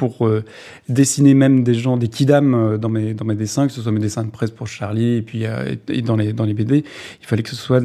pour 0.00 0.26
euh, 0.26 0.42
dessiner 0.88 1.34
même 1.34 1.62
des 1.62 1.74
gens, 1.74 1.98
des 1.98 2.08
kidam 2.08 2.54
euh, 2.54 2.78
dans 2.78 2.88
mes, 2.88 3.12
dans 3.12 3.26
mes 3.26 3.34
dessins, 3.34 3.66
que 3.66 3.72
ce 3.74 3.82
soit 3.82 3.92
mes 3.92 4.00
dessins 4.00 4.24
de 4.24 4.30
presse 4.30 4.50
pour 4.50 4.66
Charlie 4.66 5.16
et 5.16 5.20
puis 5.20 5.44
euh, 5.44 5.76
dans, 6.02 6.16
les, 6.16 6.32
dans 6.32 6.46
les 6.46 6.54
BD, 6.54 6.84
il 7.20 7.26
fallait 7.26 7.42
que 7.42 7.50
ce 7.50 7.56
soit 7.56 7.84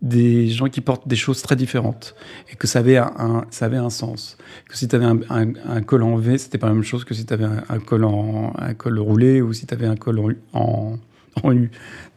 des 0.00 0.46
gens 0.46 0.68
qui 0.68 0.80
portent 0.80 1.08
des 1.08 1.16
choses 1.16 1.42
très 1.42 1.56
différentes 1.56 2.14
et 2.52 2.54
que 2.54 2.68
ça 2.68 2.78
avait 2.78 2.98
un, 2.98 3.44
ça 3.50 3.64
avait 3.64 3.78
un 3.78 3.90
sens. 3.90 4.38
Que 4.68 4.78
si 4.78 4.86
tu 4.86 4.94
avais 4.94 5.06
un, 5.06 5.82
col 5.82 6.04
en 6.04 6.14
V, 6.18 6.38
c'était 6.38 6.58
pas 6.58 6.68
la 6.68 6.74
même 6.74 6.84
chose 6.84 7.04
que 7.04 7.14
si 7.14 7.26
tu 7.26 7.34
avais 7.34 7.46
un, 7.46 7.80
col 7.80 8.04
en 8.04 8.52
un 8.56 8.74
col 8.74 9.00
roulé 9.00 9.42
ou 9.42 9.52
si 9.52 9.66
tu 9.66 9.74
avais 9.74 9.86
un 9.86 9.96
col 9.96 10.20
en, 10.52 10.98
en 11.42 11.52
U. 11.52 11.72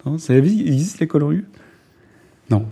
Non, 0.06 0.20
c'est 0.20 0.36
la 0.36 0.42
vie, 0.42 0.62
il 0.64 0.74
existe 0.74 1.00
les 1.00 1.08
cols 1.08 1.24
en 1.24 1.32
U? 1.32 1.44
Non. 2.52 2.68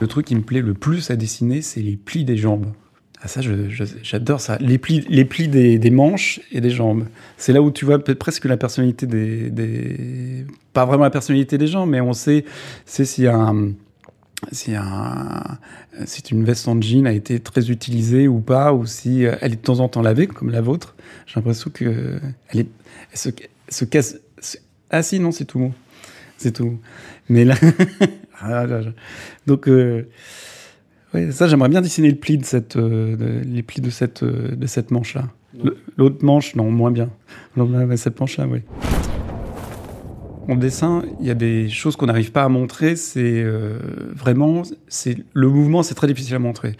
Le 0.00 0.06
truc 0.06 0.26
qui 0.26 0.34
me 0.34 0.42
plaît 0.42 0.60
le 0.60 0.74
plus 0.74 1.10
à 1.10 1.16
dessiner, 1.16 1.62
c'est 1.62 1.80
les 1.80 1.96
plis 1.96 2.24
des 2.24 2.36
jambes. 2.36 2.66
Ah 3.20 3.26
ça, 3.26 3.40
j'adore 4.02 4.40
ça. 4.40 4.58
Les 4.60 4.78
plis, 4.78 5.04
les 5.08 5.24
plis 5.24 5.48
des, 5.48 5.90
manches 5.90 6.40
et 6.52 6.60
des 6.60 6.70
jambes. 6.70 7.06
C'est 7.36 7.52
là 7.52 7.60
où 7.60 7.72
tu 7.72 7.84
vois 7.84 7.98
presque 7.98 8.44
la 8.44 8.56
personnalité 8.56 9.06
des, 9.06 10.46
Pas 10.72 10.84
vraiment 10.84 11.02
la 11.04 11.10
personnalité 11.10 11.58
des 11.58 11.66
gens, 11.66 11.84
mais 11.84 12.00
on 12.00 12.12
sait, 12.12 12.44
c'est 12.86 13.04
si 13.04 13.26
un... 13.26 13.72
Si, 14.52 14.76
un, 14.76 15.58
si 16.04 16.22
une 16.30 16.44
veste 16.44 16.68
en 16.68 16.80
jean 16.80 17.08
a 17.08 17.12
été 17.12 17.40
très 17.40 17.72
utilisée 17.72 18.28
ou 18.28 18.38
pas, 18.38 18.72
ou 18.72 18.86
si 18.86 19.24
elle 19.24 19.52
est 19.52 19.56
de 19.56 19.60
temps 19.60 19.80
en 19.80 19.88
temps 19.88 20.00
lavée, 20.00 20.28
comme 20.28 20.50
la 20.50 20.60
vôtre, 20.60 20.94
j'ai 21.26 21.34
l'impression 21.40 21.72
que 21.74 22.20
elle, 22.50 22.66
se, 23.14 23.84
casse. 23.84 24.16
Ah 24.90 25.02
si, 25.02 25.18
non, 25.18 25.32
c'est 25.32 25.44
tout. 25.44 25.72
C'est 26.36 26.52
tout. 26.52 26.78
Mais 27.28 27.44
là. 27.44 27.56
Ah, 28.40 28.66
là, 28.66 28.80
là. 28.80 28.90
Donc, 29.46 29.68
euh, 29.68 30.02
ouais, 31.14 31.30
ça, 31.32 31.48
j'aimerais 31.48 31.68
bien 31.68 31.80
dessiner 31.80 32.10
le 32.10 32.16
pli 32.16 32.38
de 32.38 32.44
cette, 32.44 32.76
euh, 32.76 33.16
de- 33.16 33.42
les 33.48 33.62
plis 33.62 33.80
de 33.80 33.90
cette, 33.90 34.22
euh, 34.22 34.54
de 34.54 34.66
cette 34.66 34.90
manche-là. 34.90 35.24
L'autre 35.96 36.24
manche, 36.24 36.54
non, 36.54 36.70
moins 36.70 36.90
bien. 36.92 37.08
Cette 37.96 38.20
manche-là, 38.20 38.46
oui. 38.46 38.60
En 40.46 40.54
dessin, 40.56 41.02
il 41.20 41.26
y 41.26 41.30
a 41.30 41.34
des 41.34 41.68
choses 41.68 41.96
qu'on 41.96 42.06
n'arrive 42.06 42.32
pas 42.32 42.44
à 42.44 42.48
montrer. 42.48 42.96
C'est 42.96 43.44
vraiment, 44.14 44.62
c'est 44.86 45.16
le 45.34 45.48
mouvement, 45.48 45.82
c'est 45.82 45.94
très 45.94 46.06
difficile 46.06 46.36
à 46.36 46.38
montrer. 46.38 46.76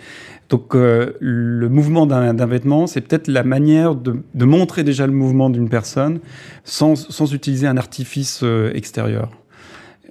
Donc, 0.49 0.75
le 0.75 1.69
mouvement 1.69 2.07
d'un 2.07 2.47
vêtement, 2.47 2.87
c'est 2.87 3.01
peut-être 3.01 3.27
la 3.29 3.43
manière 3.43 3.95
de, 3.95 4.23
de 4.35 4.45
montrer 4.45 4.85
déjà 4.85 5.07
le 5.07 5.13
mouvement 5.13 5.51
d'une 5.51 5.69
personne 5.69 6.21
sans, 6.65 6.95
sans 6.95 7.35
utiliser 7.35 7.67
un 7.67 7.77
artifice 7.77 8.43
extérieur. 8.73 9.31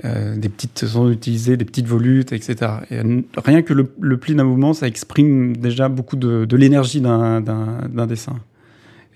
Euh, 0.05 0.35
des 0.35 0.49
petites 0.49 0.85
sont 0.85 1.09
utilisées, 1.09 1.57
des 1.57 1.65
petites 1.65 1.87
volutes, 1.87 2.31
etc. 2.31 2.55
Et 2.91 2.97
euh, 2.99 3.21
rien 3.35 3.63
que 3.63 3.73
le, 3.73 4.17
pli 4.17 4.35
d'un 4.35 4.43
mouvement, 4.43 4.73
ça 4.73 4.87
exprime 4.87 5.57
déjà 5.57 5.89
beaucoup 5.89 6.15
de, 6.15 6.55
l'énergie 6.55 7.01
d'un- 7.01 7.41
dessin. 8.07 8.39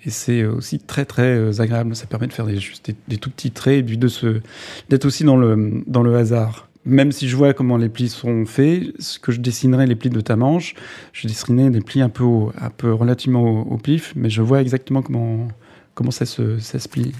Et 0.03 0.09
c'est 0.09 0.43
aussi 0.43 0.79
très 0.79 1.05
très 1.05 1.37
euh, 1.37 1.61
agréable. 1.61 1.95
Ça 1.95 2.07
permet 2.07 2.25
de 2.25 2.33
faire 2.33 2.47
des, 2.47 2.57
juste 2.57 2.91
des, 3.07 3.17
tout 3.17 3.29
petits 3.29 3.51
traits 3.51 3.79
et 3.79 3.83
puis 3.83 3.97
de 3.99 4.07
se 4.07 4.41
d'être 4.89 5.05
aussi 5.05 5.23
dans 5.23 5.37
le 5.37 5.83
dans 5.85 6.01
le 6.01 6.15
hasard. 6.15 6.67
Même 6.83 7.11
si 7.11 7.29
je 7.29 7.35
vois 7.35 7.53
comment 7.53 7.77
les 7.77 7.89
plis 7.89 8.09
sont 8.09 8.43
faits, 8.47 8.85
ce 8.97 9.19
que 9.19 9.31
je 9.31 9.39
dessinerais 9.39 9.85
les 9.85 9.95
plis 9.95 10.09
de 10.09 10.19
ta 10.19 10.35
manche, 10.35 10.73
je 11.13 11.27
dessinerais 11.27 11.69
des 11.69 11.81
plis 11.81 12.01
un 12.01 12.09
peu 12.09 12.25
un 12.59 12.71
peu 12.75 12.91
relativement 12.91 13.43
au, 13.43 13.75
au 13.75 13.77
pif, 13.77 14.13
mais 14.15 14.31
je 14.31 14.41
vois 14.41 14.61
exactement 14.61 15.03
comment 15.03 15.47
comment 15.93 16.09
ça 16.09 16.25
se 16.25 16.57
ça 16.57 16.79
se 16.79 16.89
plie. 16.89 17.13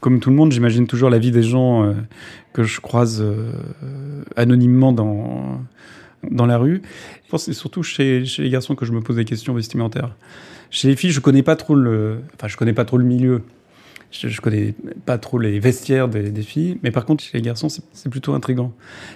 Comme 0.00 0.20
tout 0.20 0.30
le 0.30 0.36
monde, 0.36 0.52
j'imagine 0.52 0.86
toujours 0.86 1.10
la 1.10 1.18
vie 1.18 1.32
des 1.32 1.42
gens 1.42 1.84
euh, 1.84 1.94
que 2.52 2.62
je 2.62 2.80
croise 2.80 3.20
euh, 3.20 3.50
anonymement 4.36 4.92
dans, 4.92 5.60
dans 6.30 6.46
la 6.46 6.58
rue. 6.58 6.82
C'est 7.36 7.52
surtout 7.52 7.82
chez, 7.82 8.24
chez 8.24 8.42
les 8.42 8.50
garçons 8.50 8.74
que 8.74 8.86
je 8.86 8.92
me 8.92 9.00
pose 9.00 9.16
des 9.16 9.24
questions 9.24 9.54
vestimentaires. 9.54 10.14
Chez 10.70 10.88
les 10.88 10.96
filles, 10.96 11.10
je 11.10 11.20
connais 11.20 11.42
pas 11.42 11.56
trop 11.56 11.74
le, 11.74 12.20
enfin, 12.34 12.46
je 12.48 12.56
connais 12.56 12.72
pas 12.72 12.84
trop 12.84 12.96
le 12.98 13.04
milieu. 13.04 13.42
Je, 14.10 14.28
je 14.28 14.40
connais 14.40 14.74
pas 15.04 15.18
trop 15.18 15.38
les 15.38 15.58
vestiaires 15.58 16.08
des, 16.08 16.32
filles, 16.42 16.78
mais 16.82 16.90
par 16.90 17.04
contre, 17.04 17.22
chez 17.22 17.36
les 17.36 17.42
garçons, 17.42 17.68
c'est 17.68 18.08
plutôt 18.08 18.32
intriguant. 18.32 18.72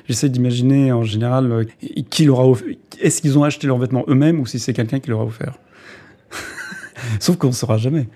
J'essaie 0.06 0.28
d'imaginer 0.28 0.92
en 0.92 1.02
général 1.02 1.50
euh, 1.50 1.64
qui 2.10 2.26
leur 2.26 2.40
a 2.40 2.46
off- 2.46 2.64
Est-ce 3.00 3.22
qu'ils 3.22 3.38
ont 3.38 3.44
acheté 3.44 3.66
leurs 3.66 3.78
vêtements 3.78 4.04
eux-mêmes 4.08 4.38
ou 4.40 4.46
si 4.46 4.58
c'est 4.58 4.74
quelqu'un 4.74 5.00
qui 5.00 5.08
leur 5.08 5.20
a 5.20 5.24
offert? 5.24 5.54
Sauf 7.20 7.36
qu'on 7.36 7.48
ne 7.48 7.52
saura 7.52 7.78
jamais. 7.78 8.06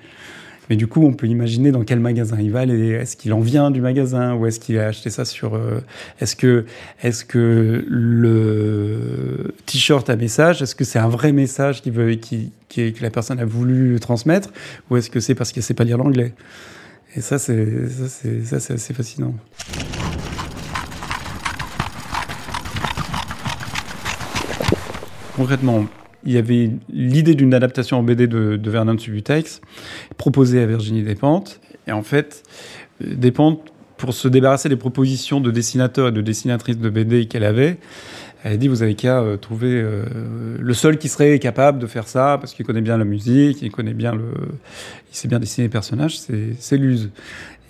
Mais 0.69 0.77
du 0.77 0.87
coup, 0.87 1.05
on 1.05 1.13
peut 1.13 1.27
imaginer 1.27 1.71
dans 1.71 1.85
quel 1.85 2.01
magasin 2.01 2.37
il 2.41 2.51
va 2.51 2.61
aller. 2.61 2.91
Est-ce 2.91 3.17
qu'il 3.17 3.33
en 3.33 3.41
vient 3.41 3.71
du 3.71 3.81
magasin 3.81 4.35
ou 4.35 4.47
est-ce 4.47 4.61
qu'il 4.61 4.79
a 4.79 4.89
acheté 4.89 5.11
ça 5.11 5.25
sur. 5.25 5.55
euh, 5.55 5.81
est-ce 6.21 6.37
que, 6.37 6.65
est-ce 7.03 7.25
que 7.25 7.85
le 7.89 9.55
t-shirt 9.67 10.09
à 10.11 10.17
message, 10.17 10.63
est-ce 10.63 10.75
que 10.75 10.85
c'est 10.85 10.99
un 10.99 11.09
vrai 11.09 11.33
message 11.33 11.83
qui 11.83 11.91
que 12.69 13.03
la 13.03 13.11
personne 13.11 13.39
a 13.39 13.45
voulu 13.45 13.99
transmettre? 14.01 14.51
Ou 14.91 14.97
est-ce 14.97 15.11
que 15.11 15.21
c'est 15.21 15.35
parce 15.35 15.53
qu'elle 15.53 15.63
sait 15.63 15.75
pas 15.75 15.85
lire 15.85 15.99
l'anglais? 15.99 16.35
Et 17.15 17.21
ça, 17.21 17.39
c'est 17.39 17.55
assez 18.53 18.95
fascinant. 18.95 19.35
Concrètement, 25.37 25.87
il 26.27 26.33
y 26.33 26.39
avait 26.39 26.71
l'idée 26.93 27.35
d'une 27.35 27.55
adaptation 27.55 27.99
en 27.99 28.03
BD 28.03 28.27
de, 28.27 28.57
de 28.57 28.71
Vernon 28.71 28.99
Subutex, 28.99 29.61
proposée 30.17 30.61
à 30.61 30.67
Virginie 30.67 31.03
Despentes. 31.03 31.61
Et 31.87 31.93
en 31.93 32.03
fait, 32.03 32.43
euh, 33.03 33.15
Despentes, 33.15 33.73
pour 33.97 34.13
se 34.13 34.29
débarrasser 34.29 34.69
des 34.69 34.77
propositions 34.77 35.41
de 35.41 35.51
dessinateurs 35.51 36.09
et 36.09 36.13
de 36.13 36.21
dessinatrices 36.21 36.79
de 36.79 36.91
BD 36.91 37.27
qu'elle 37.27 37.45
avait, 37.45 37.79
elle 38.45 38.53
a 38.53 38.57
dit 38.59 38.69
vous 38.69 38.83
avez 38.83 38.95
qu'à 38.95 39.21
euh, 39.21 39.37
trouver 39.37 39.73
euh, 39.73 40.05
le 40.61 40.75
seul 40.75 40.99
qui 40.99 41.09
serait 41.09 41.39
capable 41.39 41.79
de 41.79 41.87
faire 41.87 42.07
ça 42.07 42.37
parce 42.39 42.53
qu'il 42.53 42.67
connaît 42.67 42.83
bien 42.83 42.99
la 42.99 43.05
musique, 43.05 43.63
il 43.63 43.71
connaît 43.71 43.95
bien 43.95 44.15
le, 44.15 44.31
il 45.11 45.17
sait 45.17 45.29
bien 45.29 45.39
dessiner 45.39 45.67
les 45.67 45.71
personnages, 45.71 46.19
c'est 46.19 46.55
c'est 46.59 46.77
Luz. 46.77 47.11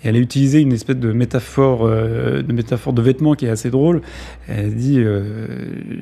Et 0.03 0.09
elle 0.09 0.15
a 0.15 0.19
utilisé 0.19 0.59
une 0.61 0.73
espèce 0.73 0.97
de 0.97 1.11
métaphore, 1.11 1.81
euh, 1.83 2.43
de 2.43 2.53
métaphore 2.53 2.93
de 2.93 3.01
vêtements 3.01 3.33
qui 3.33 3.45
est 3.45 3.49
assez 3.49 3.71
drôle. 3.71 4.01
Elle 4.47 4.75
dit 4.75 4.99
euh, 4.99 5.47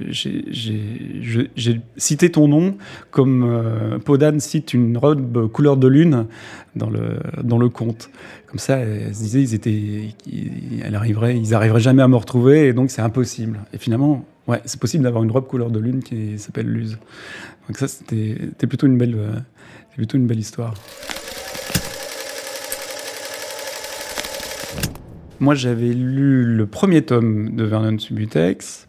j'ai- 0.09 1.81
cité 1.97 2.29
ton 2.29 2.47
nom 2.47 2.75
comme 3.11 3.43
euh, 3.43 3.97
Podane 3.99 4.39
cite 4.39 4.73
une 4.73 4.97
robe 4.97 5.47
couleur 5.49 5.77
de 5.77 5.87
lune 5.87 6.25
dans 6.75 6.89
le 6.89 7.19
dans 7.41 7.57
le 7.57 7.69
conte. 7.69 8.09
Comme 8.47 8.59
ça, 8.59 8.77
elle 8.77 9.13
se 9.15 9.19
disait 9.19 9.41
ils 9.41 9.53
étaient, 9.53 10.15
elle 10.83 10.95
arriverait, 10.95 11.37
ils 11.37 11.53
arriveraient 11.53 11.79
jamais 11.79 12.01
à 12.03 12.07
me 12.07 12.15
retrouver 12.15 12.67
et 12.67 12.73
donc 12.73 12.91
c'est 12.91 13.01
impossible. 13.01 13.59
Et 13.73 13.77
finalement, 13.77 14.25
ouais, 14.47 14.61
c'est 14.65 14.79
possible 14.79 15.03
d'avoir 15.03 15.23
une 15.23 15.31
robe 15.31 15.47
couleur 15.47 15.71
de 15.71 15.79
lune 15.79 16.03
qui 16.03 16.37
s'appelle 16.37 16.67
Luz. 16.67 16.97
Donc 17.67 17.77
ça, 17.77 17.87
c'était 17.87 18.67
plutôt 18.67 18.87
une 18.87 19.01
euh, 19.01 19.31
plutôt 19.95 20.17
une 20.17 20.27
belle 20.27 20.39
histoire. 20.39 20.73
Moi, 25.39 25.53
j'avais 25.53 25.93
lu 25.93 26.45
le 26.45 26.65
premier 26.65 27.01
tome 27.01 27.55
de 27.55 27.63
Vernon 27.65 27.99
Subutex 27.99 28.87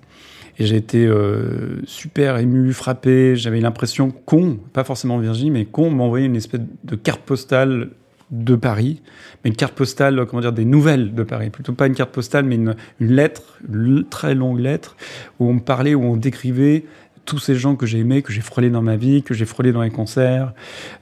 et 0.59 0.67
j'ai 0.67 0.77
été 0.77 1.05
euh, 1.05 1.83
super 1.87 2.39
ému, 2.39 2.73
frappé. 2.73 3.35
J'avais 3.37 3.61
l'impression 3.61 4.11
qu'on, 4.11 4.59
pas 4.73 4.85
forcément 4.85 5.19
Virginie, 5.19 5.51
mais 5.51 5.65
qu'on 5.65 5.91
m'envoyait 5.91 6.27
une 6.27 6.37
espèce 6.37 6.61
de 6.85 6.97
carte 6.97 7.23
postale 7.23 7.91
de 8.31 8.57
Paris, 8.57 9.03
mais 9.45 9.51
une 9.51 9.57
carte 9.57 9.75
postale, 9.75 10.25
comment 10.27 10.41
dire, 10.41 10.53
des 10.53 10.65
nouvelles 10.65 11.15
de 11.15 11.23
Paris. 11.23 11.51
Plutôt 11.51 11.73
pas 11.73 11.87
une 11.87 11.95
carte 11.95 12.11
postale, 12.13 12.45
mais 12.45 12.57
une, 12.57 12.75
lettre, 13.01 13.59
une 13.69 14.05
très 14.05 14.35
longue 14.35 14.61
lettre, 14.61 14.97
où 15.39 15.49
on 15.49 15.55
me 15.55 15.61
parlait, 15.61 15.95
où 15.95 16.05
on 16.05 16.17
décrivait 16.17 16.85
tous 17.25 17.39
ces 17.39 17.57
gens 17.57 17.75
que 17.75 17.87
j'ai 17.87 17.99
aimés, 17.99 18.23
que 18.23 18.33
j'ai 18.33 18.41
frôlés 18.41 18.71
dans 18.71 18.83
ma 18.83 18.97
vie, 18.97 19.23
que 19.23 19.35
j'ai 19.35 19.47
frôlés 19.47 19.73
dans 19.73 19.83
les 19.83 19.91
concerts, 19.91 20.53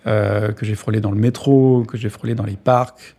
euh, 0.07 0.52
que 0.52 0.64
j'ai 0.64 0.74
frôlés 0.74 1.00
dans 1.00 1.11
le 1.11 1.18
métro, 1.18 1.85
que 1.87 1.98
j'ai 1.98 2.09
frôlés 2.09 2.35
dans 2.35 2.44
les 2.44 2.57
parcs. 2.57 3.14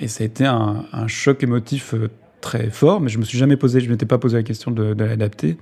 Et 0.00 0.08
ça 0.08 0.22
a 0.24 0.26
été 0.26 0.44
un, 0.44 0.84
choc 1.06 1.42
émotif 1.42 1.94
euh, 1.94 2.08
très 2.40 2.70
fort, 2.70 3.00
mais 3.00 3.08
je 3.08 3.18
me 3.18 3.24
suis 3.24 3.38
jamais 3.38 3.56
posé, 3.56 3.80
je 3.80 3.90
m'étais 3.90 4.06
pas 4.06 4.18
posé 4.18 4.36
la 4.36 4.42
question 4.42 4.70
de, 4.70 4.94
l'adapter. 4.94 5.56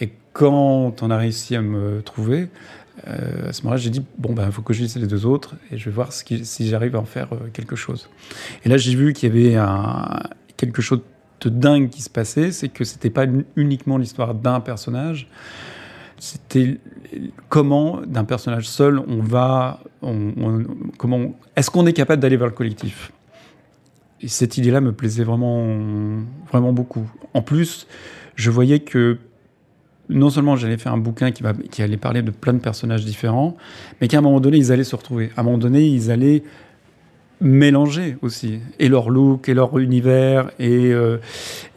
Et 0.00 0.10
quand 0.32 1.02
on 1.02 1.10
a 1.10 1.16
réussi 1.16 1.54
à 1.54 1.62
me 1.62 2.02
trouver, 2.02 2.48
euh, 3.06 3.48
à 3.48 3.52
ce 3.52 3.62
moment-là, 3.62 3.80
j'ai 3.80 3.90
dit 3.90 4.04
bon 4.18 4.34
ben, 4.34 4.50
faut 4.50 4.62
que 4.62 4.74
je 4.74 4.82
lise 4.82 4.96
les 4.96 5.06
deux 5.06 5.24
autres 5.24 5.54
et 5.70 5.78
je 5.78 5.84
vais 5.86 5.90
voir 5.90 6.12
si 6.12 6.68
j'arrive 6.68 6.96
à 6.96 7.00
en 7.00 7.04
faire 7.04 7.32
euh, 7.32 7.48
quelque 7.52 7.76
chose. 7.76 8.08
Et 8.64 8.68
là, 8.68 8.76
j'ai 8.76 8.94
vu 8.94 9.12
qu'il 9.12 9.34
y 9.34 9.54
avait 9.54 9.70
quelque 10.56 10.82
chose 10.82 11.00
de 11.40 11.48
dingue 11.48 11.88
qui 11.88 12.02
se 12.02 12.10
passait, 12.10 12.52
c'est 12.52 12.68
que 12.68 12.84
c'était 12.84 13.08
pas 13.08 13.24
uniquement 13.56 13.96
l'histoire 13.96 14.34
d'un 14.34 14.60
personnage, 14.60 15.28
c'était 16.18 16.78
comment 17.48 18.02
d'un 18.06 18.24
personnage 18.24 18.68
seul 18.68 18.98
on 18.98 19.22
va, 19.22 19.80
comment, 20.98 21.34
est-ce 21.56 21.70
qu'on 21.70 21.86
est 21.86 21.94
capable 21.94 22.20
d'aller 22.20 22.36
vers 22.36 22.48
le 22.48 22.52
collectif? 22.52 23.10
Et 24.22 24.28
cette 24.28 24.58
idée-là 24.58 24.80
me 24.80 24.92
plaisait 24.92 25.24
vraiment, 25.24 25.64
vraiment 26.50 26.72
beaucoup. 26.72 27.10
En 27.34 27.42
plus, 27.42 27.86
je 28.34 28.50
voyais 28.50 28.80
que 28.80 29.18
non 30.10 30.28
seulement 30.28 30.56
j'allais 30.56 30.76
faire 30.76 30.92
un 30.92 30.98
bouquin 30.98 31.30
qui, 31.30 31.82
allait 31.82 31.96
parler 31.96 32.22
de 32.22 32.30
plein 32.30 32.52
de 32.52 32.58
personnages 32.58 33.04
différents, 33.04 33.56
mais 34.00 34.08
qu'à 34.08 34.18
un 34.18 34.20
moment 34.20 34.40
donné, 34.40 34.58
ils 34.58 34.72
allaient 34.72 34.84
se 34.84 34.96
retrouver. 34.96 35.30
À 35.36 35.40
un 35.40 35.44
moment 35.44 35.58
donné, 35.58 35.86
ils 35.86 36.10
allaient 36.10 36.42
mélanger 37.40 38.18
aussi, 38.20 38.58
et 38.78 38.88
leur 38.88 39.08
look, 39.08 39.48
et 39.48 39.54
leur 39.54 39.78
univers, 39.78 40.50
et, 40.58 40.92
euh, 40.92 41.18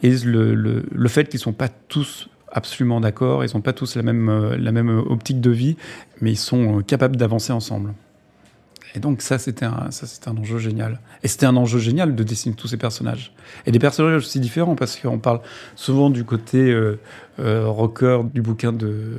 et 0.02 0.14
le, 0.24 1.08
fait 1.08 1.28
qu'ils 1.28 1.38
ne 1.38 1.44
sont 1.44 1.52
pas 1.52 1.68
tous 1.68 2.28
absolument 2.52 3.00
d'accord, 3.00 3.44
ils 3.44 3.50
n'ont 3.54 3.62
pas 3.62 3.72
tous 3.72 3.96
la 3.96 4.02
même, 4.02 4.28
euh, 4.28 4.56
la 4.58 4.72
même 4.72 4.90
optique 4.90 5.40
de 5.40 5.50
vie, 5.50 5.76
mais 6.20 6.32
ils 6.32 6.36
sont 6.36 6.78
euh, 6.78 6.82
capables 6.82 7.16
d'avancer 7.16 7.52
ensemble. 7.52 7.94
Et 8.94 9.00
donc 9.00 9.22
ça, 9.22 9.38
c'était 9.38 9.64
un, 9.64 9.90
ça, 9.90 10.06
c'était 10.06 10.28
un 10.28 10.36
enjeu 10.36 10.58
génial. 10.58 11.00
Et 11.24 11.28
c'était 11.28 11.46
un 11.46 11.56
enjeu 11.56 11.80
génial 11.80 12.14
de 12.14 12.22
dessiner 12.22 12.54
tous 12.54 12.68
ces 12.68 12.76
personnages. 12.76 13.32
Et 13.66 13.72
des 13.72 13.80
personnages 13.80 14.22
aussi 14.22 14.38
différents, 14.38 14.76
parce 14.76 14.96
qu'on 14.96 15.18
parle 15.18 15.40
souvent 15.74 16.10
du 16.10 16.24
côté 16.24 16.58
euh, 16.58 17.00
euh, 17.40 17.66
rocker 17.66 18.20
du 18.32 18.40
bouquin 18.40 18.72
de, 18.72 19.18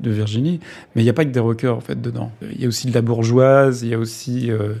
de 0.00 0.10
Virginie, 0.10 0.58
mais 0.94 1.02
il 1.02 1.04
n'y 1.04 1.10
a 1.10 1.12
pas 1.12 1.24
que 1.24 1.30
des 1.30 1.40
rockers 1.40 1.76
en 1.76 1.80
fait 1.80 2.00
dedans. 2.00 2.32
Il 2.42 2.60
y 2.60 2.64
a 2.64 2.68
aussi 2.68 2.88
de 2.88 2.94
la 2.94 3.02
bourgeoise, 3.02 3.82
il 3.82 3.90
y 3.90 3.94
a 3.94 3.98
aussi, 3.98 4.50
euh, 4.50 4.74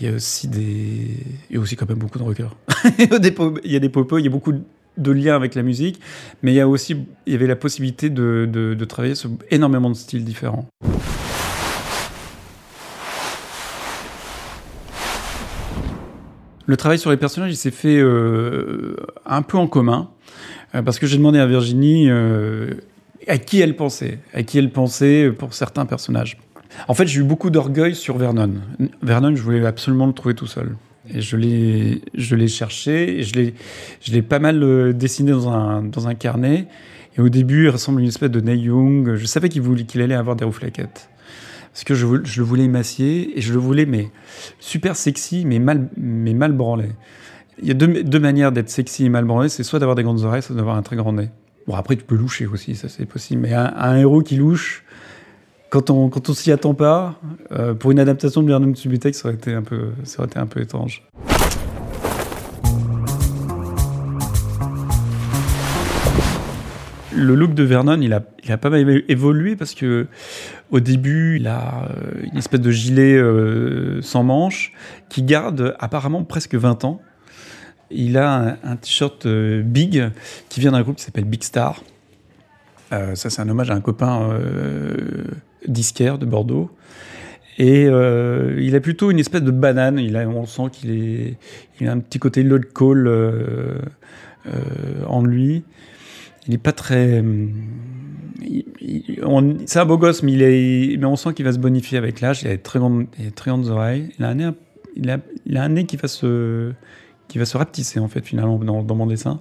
il 0.00 0.06
y 0.06 0.10
a 0.10 0.14
aussi 0.14 0.48
des, 0.48 1.18
il 1.50 1.56
y 1.56 1.58
a 1.58 1.60
aussi 1.60 1.76
quand 1.76 1.88
même 1.88 1.98
beaucoup 1.98 2.18
de 2.18 2.24
rockers. 2.24 2.56
il 2.98 3.10
y 3.10 3.14
a 3.14 3.18
des 3.18 3.88
popos, 3.90 4.18
il 4.18 4.24
y 4.24 4.28
a 4.28 4.30
beaucoup 4.30 4.54
de 4.96 5.12
liens 5.12 5.36
avec 5.36 5.54
la 5.54 5.62
musique, 5.62 6.00
mais 6.42 6.52
il 6.52 6.56
y 6.56 6.60
a 6.60 6.68
aussi, 6.68 6.96
il 7.26 7.32
y 7.32 7.36
avait 7.36 7.46
la 7.46 7.56
possibilité 7.56 8.08
de, 8.08 8.48
de, 8.50 8.72
de 8.72 8.84
travailler 8.86 9.14
sur 9.14 9.30
énormément 9.50 9.90
de 9.90 9.96
styles 9.96 10.24
différents. 10.24 10.68
Le 16.66 16.76
travail 16.76 16.98
sur 16.98 17.10
les 17.10 17.16
personnages, 17.16 17.52
il 17.52 17.56
s'est 17.56 17.70
fait 17.70 17.98
euh, 17.98 18.96
un 19.26 19.42
peu 19.42 19.58
en 19.58 19.66
commun, 19.66 20.10
euh, 20.74 20.82
parce 20.82 20.98
que 20.98 21.06
j'ai 21.06 21.16
demandé 21.16 21.38
à 21.38 21.46
Virginie 21.46 22.08
euh, 22.08 22.74
à 23.26 23.38
qui 23.38 23.60
elle 23.60 23.76
pensait, 23.76 24.20
à 24.32 24.42
qui 24.42 24.58
elle 24.58 24.70
pensait 24.70 25.30
pour 25.36 25.54
certains 25.54 25.86
personnages. 25.86 26.38
En 26.88 26.94
fait, 26.94 27.06
j'ai 27.06 27.20
eu 27.20 27.24
beaucoup 27.24 27.50
d'orgueil 27.50 27.94
sur 27.94 28.16
Vernon. 28.16 28.54
Vernon, 29.02 29.34
je 29.34 29.42
voulais 29.42 29.64
absolument 29.66 30.06
le 30.06 30.12
trouver 30.12 30.34
tout 30.34 30.46
seul. 30.46 30.76
Et 31.12 31.20
je 31.20 31.36
l'ai, 31.36 32.48
cherché, 32.48 33.22
je 33.22 34.12
l'ai, 34.12 34.22
pas 34.22 34.38
mal 34.38 34.96
dessiné 34.96 35.32
dans 35.32 35.50
un, 35.50 35.82
dans 35.82 36.06
un 36.08 36.14
carnet. 36.14 36.68
Et 37.18 37.20
au 37.20 37.28
début, 37.28 37.64
il 37.64 37.70
ressemble 37.70 37.98
à 37.98 38.02
une 38.02 38.08
espèce 38.08 38.30
de 38.30 38.40
Neil 38.40 38.62
Young. 38.62 39.16
Je 39.16 39.26
savais 39.26 39.48
qu'il 39.48 39.60
voulait, 39.60 39.84
allait 39.96 40.14
avoir 40.14 40.36
des 40.36 40.44
rouflaquettes. 40.44 41.10
Parce 41.72 41.84
que 41.84 41.94
je, 41.94 42.06
le 42.06 42.42
voulais 42.44 42.64
émacier, 42.64 43.38
et 43.38 43.40
je 43.40 43.52
le 43.52 43.58
voulais, 43.58 43.86
mais 43.86 44.10
super 44.60 44.94
sexy, 44.94 45.44
mais 45.46 45.58
mal, 45.58 45.88
mais 45.96 46.34
mal 46.34 46.52
branlé. 46.52 46.90
Il 47.62 47.68
y 47.68 47.70
a 47.70 47.74
deux, 47.74 48.02
deux 48.02 48.20
manières 48.20 48.52
d'être 48.52 48.68
sexy 48.68 49.06
et 49.06 49.08
mal 49.08 49.24
branlé, 49.24 49.48
c'est 49.48 49.62
soit 49.62 49.78
d'avoir 49.78 49.96
des 49.96 50.02
grandes 50.02 50.22
oreilles, 50.22 50.42
soit 50.42 50.54
d'avoir 50.54 50.76
un 50.76 50.82
très 50.82 50.96
grand 50.96 51.14
nez. 51.14 51.30
Bon, 51.66 51.74
après, 51.74 51.96
tu 51.96 52.04
peux 52.04 52.16
loucher 52.16 52.46
aussi, 52.46 52.74
ça 52.74 52.88
c'est 52.88 53.06
possible. 53.06 53.42
Mais 53.42 53.54
un, 53.54 53.96
héros 53.96 54.22
qui 54.22 54.36
louche, 54.36 54.84
quand 55.70 55.90
on 55.90 56.08
quand 56.08 56.28
on 56.28 56.34
s'y 56.34 56.52
attend 56.52 56.74
pas, 56.74 57.18
euh, 57.52 57.72
pour 57.72 57.90
une 57.90 58.00
adaptation 58.00 58.42
de 58.42 58.48
Vernon 58.48 58.74
Subutex, 58.74 59.18
ça 59.18 59.28
aurait 59.28 59.36
été 59.36 59.54
un 59.54 59.62
peu 59.62 59.92
ça 60.04 60.18
aurait 60.18 60.28
été 60.28 60.38
un 60.38 60.46
peu 60.46 60.60
étrange. 60.60 61.04
Le 67.22 67.34
look 67.34 67.54
de 67.54 67.62
Vernon, 67.62 68.00
il 68.00 68.12
a, 68.12 68.56
pas 68.58 68.70
mal 68.70 69.02
évolué 69.08 69.56
parce 69.56 69.74
que 69.74 70.06
au 70.70 70.80
début, 70.80 71.36
il 71.36 71.46
a 71.46 71.88
euh, 71.88 72.22
une 72.30 72.38
espèce 72.38 72.60
de 72.60 72.70
gilet 72.70 73.14
euh, 73.14 74.02
sans 74.02 74.22
manches 74.22 74.72
qui 75.08 75.22
garde 75.22 75.76
apparemment 75.78 76.24
presque 76.24 76.54
20 76.54 76.84
ans. 76.84 77.00
Il 77.90 78.16
a 78.16 78.58
un, 78.64 78.76
t-shirt 78.76 79.26
euh, 79.26 79.62
Big 79.62 80.10
qui 80.48 80.60
vient 80.60 80.72
d'un 80.72 80.82
groupe 80.82 80.96
qui 80.96 81.04
s'appelle 81.04 81.24
Big 81.24 81.42
Star. 81.42 81.82
Ça, 83.14 83.30
c'est 83.30 83.40
un 83.40 83.48
hommage 83.48 83.70
à 83.70 83.74
un 83.74 83.80
copain 83.80 84.38
disquaire 85.66 86.18
de 86.18 86.26
Bordeaux. 86.26 86.70
Et 87.58 87.84
il 87.84 88.76
a 88.76 88.80
plutôt 88.80 89.10
une 89.10 89.18
espèce 89.18 89.42
de 89.42 89.50
banane. 89.50 89.98
Il 89.98 90.16
a, 90.16 90.28
on 90.28 90.44
sent 90.44 90.64
qu'il 90.72 90.90
est, 90.90 91.38
a 91.86 91.92
un 91.92 92.00
petit 92.00 92.18
côté 92.18 92.42
low 92.42 92.58
call 92.58 93.06
euh, 93.06 93.78
euh, 94.46 95.04
en 95.06 95.24
lui. 95.24 95.64
Il 96.46 96.50
n'est 96.50 96.58
pas 96.58 96.72
très. 96.72 97.22
on- 99.22 99.56
C'est 99.66 99.78
un 99.78 99.84
beau 99.84 99.98
gosse, 99.98 100.22
mais, 100.22 100.32
est, 100.32 101.04
on 101.04 101.16
sent 101.16 101.34
qu'il 101.34 101.44
va 101.44 101.52
se 101.52 101.58
bonifier 101.58 101.98
avec 101.98 102.20
l'âge. 102.20 102.42
Il 102.42 102.48
a 102.48 102.56
très 102.56 102.78
grandes, 102.78 103.06
il 103.18 103.30
très 103.32 103.50
grandes 103.50 103.68
oreilles. 103.68 104.08
Il 104.18 104.24
a 104.24 104.28
un 104.28 104.34
nez, 104.34 104.50
il 104.96 105.10
a, 105.10 105.62
un 105.62 105.68
nez 105.68 105.84
qui 105.84 105.96
va 105.96 106.08
se, 106.08 106.72
qui 107.28 107.38
va 107.38 107.44
se 107.44 107.56
rapetisser 107.56 108.00
en 108.00 108.08
fait 108.08 108.24
finalement 108.24 108.58
dans, 108.58 108.94
mon 108.94 109.06
dessin. 109.06 109.40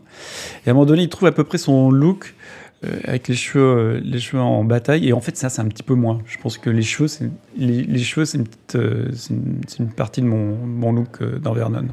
Et 0.66 0.70
à 0.70 0.72
un 0.72 0.74
moment 0.74 0.86
donné, 0.86 1.04
il 1.04 1.10
trouve 1.10 1.28
à 1.28 1.32
peu 1.32 1.44
près 1.44 1.58
son 1.58 1.92
look 1.92 2.36
euh, 2.84 3.00
avec 3.04 3.28
les 3.28 3.36
cheveux, 3.36 3.64
euh, 3.64 4.02
les 4.04 4.20
cheveux 4.20 4.42
en 4.42 4.64
bataille. 4.64 5.08
Et 5.08 5.14
en 5.14 5.22
fait, 5.22 5.36
ça, 5.38 5.50
c'est 5.50 5.62
un 5.62 5.68
petit 5.68 5.84
peu 5.84 5.96
moins. 5.96 6.20
Je 6.26 6.38
pense 6.38 6.58
que 6.58 6.70
les 6.70 6.82
cheveux, 6.82 7.08
c'est 7.08 7.30
les, 7.58 7.98
cheveux, 8.00 8.26
c'est 8.26 8.38
une 8.38 8.46
euh, 8.76 9.86
partie 9.96 10.22
de 10.22 10.28
mon, 10.28 10.56
mon 10.56 10.92
look 10.94 11.22
euh, 11.22 11.40
dans 11.40 11.54
Vernon. 11.54 11.88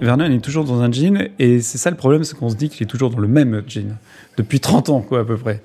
Vernon 0.00 0.30
est 0.30 0.40
toujours 0.40 0.64
dans 0.64 0.80
un 0.80 0.90
jean, 0.92 1.28
et 1.38 1.60
c'est 1.60 1.78
ça 1.78 1.90
le 1.90 1.96
problème, 1.96 2.24
c'est 2.24 2.36
qu'on 2.36 2.48
se 2.48 2.56
dit 2.56 2.68
qu'il 2.68 2.82
est 2.82 2.86
toujours 2.86 3.10
dans 3.10 3.18
le 3.18 3.28
même 3.28 3.62
jean, 3.66 3.96
depuis 4.36 4.60
30 4.60 4.88
ans, 4.90 5.00
quoi, 5.00 5.20
à 5.20 5.24
peu 5.24 5.36
près. 5.36 5.62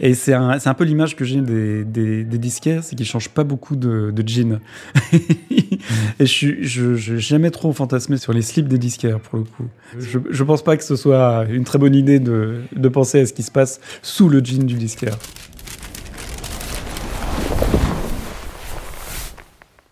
Et 0.00 0.14
c'est 0.14 0.32
un, 0.32 0.58
c'est 0.58 0.68
un 0.68 0.74
peu 0.74 0.84
l'image 0.84 1.14
que 1.16 1.24
j'ai 1.24 1.40
des, 1.40 1.84
des, 1.84 2.24
des 2.24 2.38
disquaires, 2.38 2.82
c'est 2.82 2.96
qu'ils 2.96 3.06
changent 3.06 3.28
pas 3.28 3.44
beaucoup 3.44 3.76
de, 3.76 4.10
de 4.10 4.28
jeans. 4.28 4.60
et 5.12 5.78
je 6.20 6.24
suis, 6.24 6.64
je, 6.64 6.94
je 6.94 7.16
j'ai 7.16 7.18
jamais 7.18 7.50
trop 7.50 7.72
fantasmé 7.72 8.16
sur 8.16 8.32
les 8.32 8.42
slips 8.42 8.68
des 8.68 8.78
disquaires, 8.78 9.20
pour 9.20 9.38
le 9.38 9.44
coup. 9.44 9.68
Je, 9.98 10.18
je 10.28 10.44
pense 10.44 10.62
pas 10.62 10.76
que 10.76 10.84
ce 10.84 10.96
soit 10.96 11.46
une 11.50 11.64
très 11.64 11.78
bonne 11.78 11.94
idée 11.94 12.18
de, 12.18 12.62
de 12.74 12.88
penser 12.88 13.20
à 13.20 13.26
ce 13.26 13.32
qui 13.32 13.42
se 13.42 13.50
passe 13.50 13.80
sous 14.02 14.28
le 14.28 14.40
jean 14.44 14.64
du 14.64 14.74
disquaire. 14.74 15.16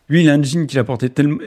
Lui, 0.08 0.22
il 0.22 0.30
a 0.30 0.34
un 0.34 0.42
jean 0.42 0.66
qu'il 0.66 0.78
a 0.78 0.84
porté 0.84 1.10
tellement. 1.10 1.38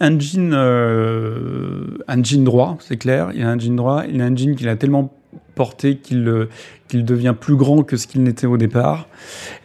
Un 0.00 0.18
jean, 0.18 0.52
euh, 0.52 1.98
un 2.08 2.22
jean 2.22 2.42
droit, 2.42 2.78
c'est 2.80 2.96
clair. 2.96 3.30
Il 3.34 3.42
a 3.42 3.50
un 3.50 3.58
jean 3.58 3.76
droit. 3.76 4.04
Il 4.10 4.20
a 4.22 4.24
un 4.24 4.34
jean 4.34 4.54
qu'il 4.56 4.68
a 4.68 4.76
tellement 4.76 5.12
porté 5.54 5.96
qu'il 5.96 6.26
euh, 6.26 6.48
qu'il 6.88 7.04
devient 7.04 7.34
plus 7.38 7.56
grand 7.56 7.82
que 7.82 7.98
ce 7.98 8.06
qu'il 8.06 8.22
n'était 8.22 8.46
au 8.46 8.56
départ. 8.56 9.08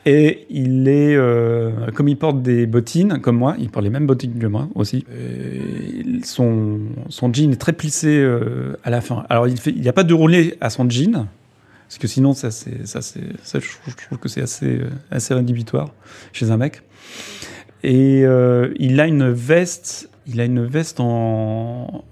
Et 0.06 0.46
il 0.50 0.90
est. 0.90 1.16
euh, 1.16 1.72
comme 1.94 2.10
il 2.10 2.18
porte 2.18 2.42
des 2.42 2.66
bottines, 2.66 3.20
comme 3.22 3.38
moi, 3.38 3.56
il 3.60 3.70
porte 3.70 3.86
les 3.86 3.90
mêmes 3.90 4.08
bottines 4.08 4.38
que 4.38 4.48
moi 4.48 4.68
aussi. 4.76 5.06
Son, 6.26 6.80
son 7.08 7.34
jean 7.34 7.54
est 7.54 7.62
très 7.62 7.74
plissé 7.74 8.28
à 8.84 8.90
la 8.90 9.00
fin. 9.00 9.26
Alors, 9.30 9.48
il 9.48 9.82
n'y 9.82 9.88
a 9.88 9.94
pas 9.94 10.04
de 10.04 10.14
roulé 10.14 10.58
à 10.60 10.70
son 10.70 10.90
jean. 10.90 11.28
Parce 11.88 11.98
que 11.98 12.08
sinon, 12.08 12.34
ça, 12.34 12.50
ça, 12.52 13.02
ça, 13.02 13.60
je, 13.60 13.68
trouve, 14.08 14.18
que 14.18 14.28
c'est 14.28 14.42
assez, 14.42 14.82
assez 15.12 15.34
rédhibitoire 15.34 15.92
chez 16.34 16.50
un 16.50 16.58
mec. 16.58 16.82
Et 17.84 18.26
euh, 18.26 18.74
il 18.80 19.00
a 19.02 19.08
une 19.08 19.30
veste, 19.30 20.10
il 20.26 20.40
a 20.40 20.46
une 20.46 20.66
veste 20.66 21.00
en, 21.02 22.06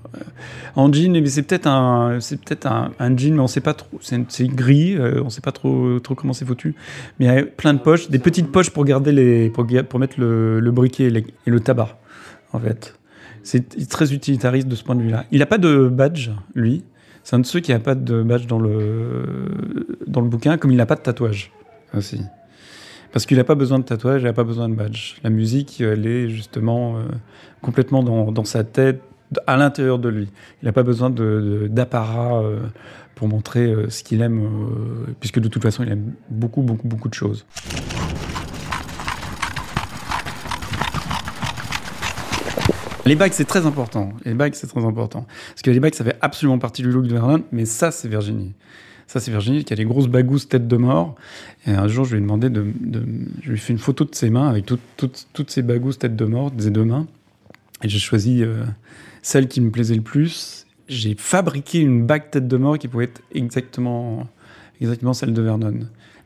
en 0.75 0.93
jean, 0.93 1.13
mais 1.13 1.25
c'est 1.27 1.43
peut-être 1.43 1.67
un, 1.67 2.19
c'est 2.19 2.37
peut-être 2.41 2.65
un, 2.65 2.91
un 2.99 3.17
jean, 3.17 3.33
mais 3.35 3.39
on 3.39 3.47
sait 3.47 3.61
pas 3.61 3.73
trop. 3.73 3.97
C'est, 4.01 4.47
gris, 4.47 4.95
euh, 4.95 5.21
on 5.23 5.29
sait 5.29 5.41
pas 5.41 5.53
trop, 5.53 5.99
trop 5.99 6.13
comment 6.13 6.33
c'est 6.33 6.45
foutu. 6.45 6.75
Mais 7.19 7.25
il 7.25 7.33
y 7.33 7.37
a 7.37 7.43
plein 7.43 7.73
de 7.73 7.79
poches, 7.79 8.09
des 8.09 8.19
petites 8.19 8.51
poches 8.51 8.69
pour 8.69 8.83
garder 8.83 9.13
les, 9.13 9.49
pour, 9.49 9.65
mettre 9.99 10.19
le, 10.19 10.59
le 10.59 10.71
briquet 10.71 11.07
et, 11.07 11.25
et 11.47 11.49
le 11.49 11.59
tabac, 11.61 11.97
en 12.51 12.59
fait. 12.59 12.95
C'est 13.43 13.89
très 13.89 14.13
utilitariste 14.13 14.67
de 14.67 14.75
ce 14.75 14.83
point 14.83 14.95
de 14.95 15.01
vue-là. 15.01 15.25
Il 15.31 15.39
n'a 15.39 15.47
pas 15.47 15.57
de 15.57 15.87
badge, 15.87 16.29
lui. 16.53 16.83
C'est 17.23 17.35
un 17.35 17.39
de 17.39 17.45
ceux 17.45 17.59
qui 17.59 17.71
n'a 17.71 17.79
pas 17.79 17.95
de 17.95 18.23
badge 18.23 18.45
dans 18.45 18.59
le, 18.59 19.23
dans 20.07 20.21
le 20.21 20.27
bouquin, 20.27 20.57
comme 20.57 20.71
il 20.71 20.77
n'a 20.77 20.85
pas 20.85 20.95
de 20.95 21.01
tatouage 21.01 21.51
aussi. 21.95 22.21
Parce 23.11 23.25
qu'il 23.25 23.37
n'a 23.37 23.43
pas 23.43 23.55
besoin 23.55 23.79
de 23.79 23.83
tatouage, 23.83 24.21
il 24.21 24.25
n'a 24.25 24.33
pas 24.33 24.43
besoin 24.43 24.69
de 24.69 24.75
badge. 24.75 25.15
La 25.23 25.29
musique, 25.29 25.81
elle 25.81 26.07
est 26.07 26.29
justement 26.29 26.97
euh, 26.97 27.03
complètement 27.61 28.03
dans, 28.03 28.45
sa 28.45 28.63
tête, 28.63 29.01
à 29.47 29.57
l'intérieur 29.57 29.99
de 29.99 30.09
lui. 30.09 30.29
Il 30.61 30.65
n'a 30.65 30.71
pas 30.71 30.83
besoin 30.83 31.09
d'apparat 31.09 32.41
euh, 32.41 32.59
pour 33.15 33.27
montrer 33.27 33.65
euh, 33.65 33.89
ce 33.89 34.03
qu'il 34.03 34.21
aime, 34.21 34.47
puisque 35.19 35.39
de 35.39 35.49
toute 35.49 35.61
façon, 35.61 35.83
il 35.83 35.91
aime 35.91 36.13
beaucoup, 36.29 36.61
beaucoup, 36.61 36.87
beaucoup 36.87 37.09
de 37.09 37.13
choses. 37.13 37.45
Les 43.05 43.15
bagues, 43.15 43.33
c'est 43.33 43.45
très 43.45 43.65
important. 43.65 44.13
Les 44.23 44.35
bagues, 44.35 44.53
c'est 44.53 44.67
très 44.67 44.85
important. 44.85 45.25
Parce 45.49 45.63
que 45.63 45.71
les 45.71 45.79
bagues, 45.79 45.95
ça 45.95 46.05
fait 46.05 46.17
absolument 46.21 46.59
partie 46.59 46.81
du 46.81 46.91
look 46.91 47.07
de 47.07 47.13
Vernon, 47.13 47.43
mais 47.51 47.65
ça, 47.65 47.91
c'est 47.91 48.07
Virginie. 48.07 48.53
Ça, 49.11 49.19
c'est 49.19 49.29
Virginie 49.31 49.65
qui 49.65 49.73
a 49.73 49.75
des 49.75 49.83
grosses 49.83 50.07
bagousses 50.07 50.47
tête 50.47 50.69
de 50.69 50.77
mort. 50.77 51.15
Et 51.67 51.71
un 51.71 51.89
jour, 51.89 52.05
je 52.05 52.11
lui 52.11 52.19
ai 52.19 52.21
demandé 52.21 52.49
de. 52.49 52.65
je 53.41 53.49
lui 53.49 53.55
ai 53.55 53.59
fait 53.59 53.73
une 53.73 53.79
photo 53.79 54.05
de 54.05 54.15
ses 54.15 54.29
mains 54.29 54.47
avec 54.47 54.65
toutes- 54.65 55.49
ces 55.49 55.61
bagousses 55.63 55.99
tête 55.99 56.15
de 56.15 56.23
mort, 56.23 56.49
des 56.49 56.69
deux 56.69 56.85
mains. 56.85 57.07
Et 57.83 57.89
j'ai 57.89 57.99
choisi 57.99 58.41
euh, 58.41 58.63
celle 59.21 59.49
qui 59.49 59.59
me 59.59 59.69
plaisait 59.69 59.95
le 59.95 60.01
plus. 60.01 60.65
J'ai 60.87 61.15
fabriqué 61.17 61.79
une 61.81 62.05
bague 62.05 62.29
tête 62.31 62.47
de 62.47 62.55
mort 62.55 62.77
qui 62.79 62.87
pouvait 62.87 63.03
être 63.03 63.21
exactement, 63.35 64.27
exactement 64.79 65.11
celle 65.11 65.33
de 65.33 65.41
Vernon. 65.41 65.79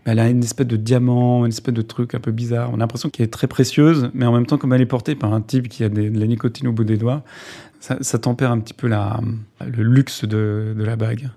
Elle 0.06 0.20
a 0.20 0.30
une 0.30 0.44
espèce 0.44 0.68
de 0.68 0.78
diamant, 0.78 1.44
une 1.44 1.52
espèce 1.52 1.74
de 1.74 1.82
truc 1.82 2.14
un 2.14 2.20
peu 2.20 2.32
bizarre. 2.32 2.70
On 2.72 2.76
a 2.76 2.78
l'impression 2.78 3.10
qu'elle 3.10 3.26
est 3.26 3.34
très 3.34 3.48
précieuse, 3.48 4.12
mais 4.14 4.28
en 4.28 4.32
même 4.32 4.46
temps, 4.46 4.60
comme 4.60 4.74
elle 4.74 4.82
est 4.82 4.86
portée 4.86 5.16
par 5.16 5.34
un 5.34 5.42
type 5.42 5.70
qui 5.70 5.84
a 5.84 5.90
des- 5.90 6.12
de 6.12 6.20
la 6.20 6.28
nicotine 6.28 6.68
au 6.68 6.72
bout 6.72 6.84
des 6.84 6.98
doigts, 6.98 7.24
ça, 7.80 7.98
ça 8.02 8.20
tempère 8.20 8.52
un 8.52 8.60
petit 8.60 8.76
peu 8.76 8.86
la, 8.88 9.20
le 9.66 9.82
luxe 9.82 10.24
de, 10.24 10.76
de 10.78 10.84
la 10.84 10.96
bague. 10.96 11.32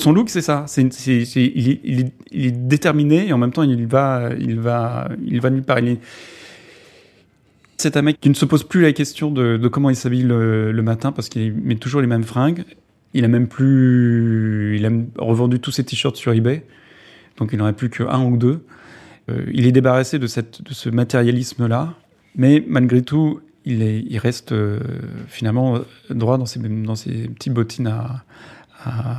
Son 0.00 0.12
look, 0.12 0.30
c'est 0.30 0.40
ça. 0.40 0.64
Il, 0.78 2.10
est, 2.32 2.50
déterminé 2.50 3.28
et 3.28 3.32
en 3.34 3.38
même 3.38 3.52
temps, 3.52 3.62
il 3.62 3.86
va, 3.86 4.30
il 4.38 4.58
va, 4.58 5.10
il 5.22 5.40
va 5.42 5.50
nulle 5.50 5.62
part. 5.62 5.78
Il 5.80 5.88
est- 5.88 6.00
C'est 7.76 7.98
un 7.98 8.02
mec 8.02 8.18
qui 8.18 8.30
ne 8.30 8.34
se 8.34 8.46
pose 8.46 8.64
plus 8.64 8.80
la 8.80 8.92
question 8.92 9.30
de, 9.30 9.68
comment 9.68 9.90
il 9.90 9.96
s'habille 9.96 10.22
le, 10.22 10.80
matin 10.82 11.12
parce 11.12 11.28
qu'il 11.28 11.52
met 11.52 11.74
toujours 11.74 12.00
les 12.00 12.06
mêmes 12.06 12.24
fringues. 12.24 12.64
Il 13.12 13.24
a 13.24 13.28
même 13.28 13.46
plus, 13.46 14.76
il 14.78 14.86
a 14.86 14.90
revendu 15.18 15.60
tous 15.60 15.72
ses 15.72 15.84
t-shirts 15.84 16.16
sur 16.16 16.32
eBay, 16.32 16.64
donc 17.36 17.50
il 17.52 17.58
n'en 17.58 17.66
a 17.66 17.72
plus 17.72 17.90
qu'un 17.90 18.24
ou 18.24 18.36
deux. 18.36 18.64
Euh, 19.28 19.44
il 19.52 19.66
est 19.66 19.72
débarrassé 19.72 20.18
de, 20.18 20.26
cette, 20.28 20.62
de 20.62 20.72
ce 20.72 20.88
matérialisme-là, 20.88 21.94
mais 22.36 22.64
malgré 22.68 23.02
tout, 23.02 23.40
il, 23.66 23.82
est, 23.82 24.00
il 24.08 24.16
reste 24.18 24.52
euh, 24.52 24.78
finalement 25.26 25.80
droit 26.08 26.38
dans 26.38 26.46
ses, 26.46 26.60
dans 26.60 26.94
ses 26.94 27.28
petits 27.28 27.50
bottines 27.50 27.88
à, 27.88 28.24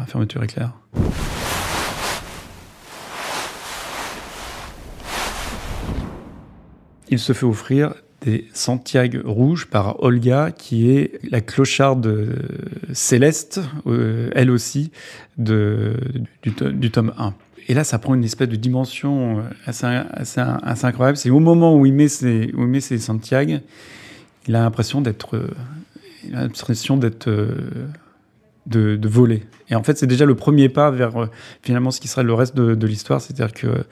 fermeture 0.08 0.44
éclair. 0.44 0.72
Il 7.10 7.20
se 7.20 7.34
fait 7.34 7.46
offrir 7.46 7.94
des 8.22 8.48
Santiago 8.54 9.20
rouges 9.26 9.66
par 9.68 10.04
Olga, 10.04 10.52
qui 10.52 10.92
est 10.92 11.20
la 11.30 11.42
clocharde 11.42 12.06
euh, 12.06 12.36
céleste, 12.94 13.60
euh, 13.88 14.30
elle 14.36 14.52
aussi, 14.52 14.92
de, 15.38 15.96
du, 16.44 16.54
to- 16.54 16.70
du 16.72 16.92
tome 16.92 17.14
1. 17.18 17.34
Et 17.68 17.74
là, 17.74 17.84
ça 17.84 17.98
prend 18.00 18.14
une 18.14 18.24
espèce 18.24 18.48
de 18.50 18.56
dimension 18.56 19.40
euh, 19.40 19.42
assez, 19.66 19.88
incroyable. 20.86 21.18
C'est 21.18 21.32
au 21.32 21.40
moment 21.40 21.76
où 21.76 21.86
il 21.86 21.94
met 21.94 22.08
ses, 22.08 22.52
où 22.56 22.72
il 22.72 23.00
Santiago, 23.02 23.56
il 24.48 24.56
a 24.56 24.62
l'impression 24.62 25.02
d'être, 25.02 25.50
l'impression 26.30 26.98
d'être, 26.98 27.30
de, 28.68 29.08
voler. 29.08 29.44
Et 29.70 29.76
en 29.76 29.84
fait, 29.84 29.98
c'est 29.98 30.08
déjà 30.08 30.26
le 30.26 30.36
premier 30.36 30.70
pas 30.70 30.92
vers 30.92 31.18
euh, 31.18 31.26
finalement 31.62 31.92
ce 31.92 32.00
qui 32.00 32.08
sera 32.08 32.24
le 32.24 32.34
reste 32.34 32.56
de, 32.56 32.88
l'histoire. 32.88 33.22
C'est-à-dire 33.22 33.54
que 33.54 33.68
là, 33.68 33.84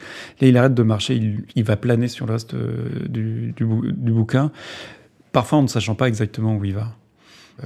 il 0.42 0.58
arrête 0.58 0.74
de 0.74 0.84
marcher, 0.84 1.16
il, 1.56 1.64
va 1.64 1.76
planer 1.76 2.08
sur 2.08 2.26
le 2.26 2.34
reste 2.34 2.54
euh, 2.54 3.08
du, 3.08 3.54
du, 3.56 3.66
bou- 3.66 3.92
du 3.92 4.12
bouquin, 4.12 4.52
parfois 5.32 5.60
en 5.60 5.64
ne 5.64 5.68
sachant 5.68 5.96
pas 5.96 6.08
exactement 6.08 6.56
où 6.56 6.66
il 6.66 6.74
va. 6.74 6.96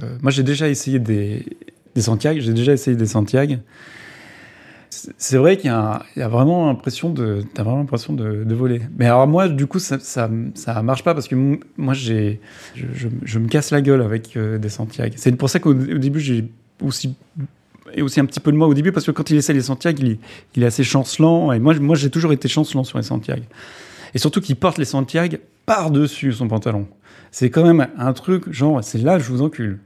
Euh, 0.02 0.16
moi, 0.22 0.30
j'ai 0.30 0.42
déjà 0.42 0.68
essayé 0.68 0.98
des, 0.98 1.44
des 1.94 2.02
Santiago, 2.02 2.40
j'ai 2.40 2.54
déjà 2.54 2.72
essayé 2.72 2.96
des 2.96 3.06
Santiago. 3.06 3.56
C'est 5.18 5.38
vrai 5.38 5.56
qu'il 5.56 5.70
y, 5.70 6.22
a 6.22 6.28
vraiment 6.28 6.68
l'impression 6.68 7.10
de, 7.10 7.42
t'as 7.52 7.64
vraiment 7.64 7.80
l'impression 7.80 8.12
de, 8.12 8.44
de 8.44 8.54
voler. 8.54 8.80
Mais 8.96 9.06
alors 9.06 9.26
moi, 9.26 9.48
du 9.48 9.66
coup, 9.66 9.80
ça, 9.80 9.98
ça, 9.98 10.30
ça 10.54 10.82
marche 10.82 11.02
pas 11.02 11.14
parce 11.14 11.26
que 11.26 11.34
moi, 11.76 11.94
j'ai, 11.94 12.40
je, 12.76 13.08
je- 13.22 13.38
me 13.40 13.48
casse 13.48 13.72
la 13.72 13.82
gueule 13.82 14.02
avec 14.02 14.38
des 14.38 14.68
Santiago. 14.68 15.12
C'est 15.18 15.32
pour 15.32 15.50
ça 15.50 15.58
qu'au 15.58 15.72
au 15.72 15.98
début, 15.98 16.20
j'ai 16.20 16.48
aussi 16.82 17.14
et 17.92 18.02
aussi 18.02 18.20
un 18.20 18.24
petit 18.24 18.40
peu 18.40 18.50
de 18.50 18.56
moi 18.56 18.66
au 18.66 18.74
début, 18.74 18.92
parce 18.92 19.06
que 19.06 19.10
quand 19.10 19.30
il 19.30 19.36
essaie 19.36 19.52
les 19.52 19.62
Santiago, 19.62 20.02
il, 20.54 20.62
est- 20.62 20.66
assez 20.66 20.84
chancelant. 20.84 21.52
Et 21.52 21.58
moi, 21.58 21.74
moi 21.74 21.96
j'ai 21.96 22.10
toujours 22.10 22.32
été 22.32 22.48
chancelant 22.48 22.84
sur 22.84 22.98
les 22.98 23.04
Santiago. 23.04 23.42
Et 24.14 24.18
surtout 24.18 24.40
qu'il 24.40 24.56
porte 24.56 24.78
les 24.78 24.84
Santiago 24.84 25.36
par-dessus 25.66 26.32
son 26.32 26.48
pantalon. 26.48 26.86
C'est 27.30 27.50
quand 27.50 27.64
même 27.64 27.86
un 27.98 28.12
truc, 28.12 28.50
genre, 28.52 28.82
c'est 28.82 28.98
là, 28.98 29.18
je 29.18 29.24
vous 29.24 29.42
encule. 29.42 29.80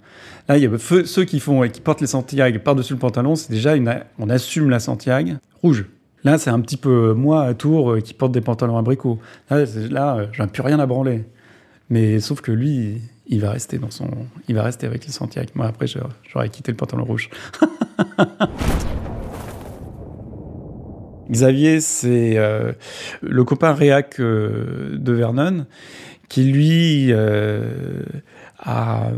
Là, 0.48 0.58
il 0.58 0.64
y 0.64 0.66
a 0.66 0.70
ceux 0.78 1.24
qui 1.24 1.40
font 1.40 1.66
qui 1.68 1.80
portent 1.80 2.00
les 2.00 2.06
Santiago 2.06 2.58
par-dessus 2.62 2.94
le 2.94 2.98
pantalon, 2.98 3.36
c'est 3.36 3.50
déjà 3.50 3.74
on 4.18 4.28
assume 4.30 4.70
la 4.70 4.80
Santiago 4.80 5.32
rouge. 5.62 5.86
Là, 6.24 6.36
c'est 6.38 6.50
un 6.50 6.60
petit 6.60 6.76
peu 6.76 7.14
moi 7.14 7.44
à 7.44 7.54
Tours 7.54 7.92
euh, 7.92 8.00
qui 8.00 8.12
porte 8.12 8.32
des 8.32 8.40
pantalons 8.40 8.76
abricots. 8.76 9.20
Là, 9.50 9.64
là 9.90 10.16
euh, 10.16 10.26
j'en 10.32 10.44
ai 10.44 10.48
plus 10.48 10.62
rien 10.62 10.80
à 10.80 10.86
branler. 10.86 11.24
Mais 11.90 12.18
sauf 12.18 12.40
que 12.40 12.50
lui, 12.52 13.00
il- 13.28 13.40
va 13.40 13.50
rester 13.52 13.78
dans 13.78 13.90
son, 13.90 14.08
il 14.48 14.54
avec 14.86 15.06
les. 15.06 15.54
Moi, 15.54 15.66
après, 15.66 15.86
j'aurais- 15.86 16.48
quitté 16.48 16.72
le 16.72 16.76
pantalon 16.76 17.04
rouge. 17.04 17.30
Xavier, 21.30 21.80
c'est 21.80 22.38
euh, 22.38 22.72
le 23.20 23.44
copain 23.44 23.72
réac 23.74 24.18
euh, 24.18 24.96
de 24.96 25.12
Vernon, 25.12 25.66
qui 26.28 26.44
lui 26.44 27.08
euh, 27.12 28.02
a 28.58 29.10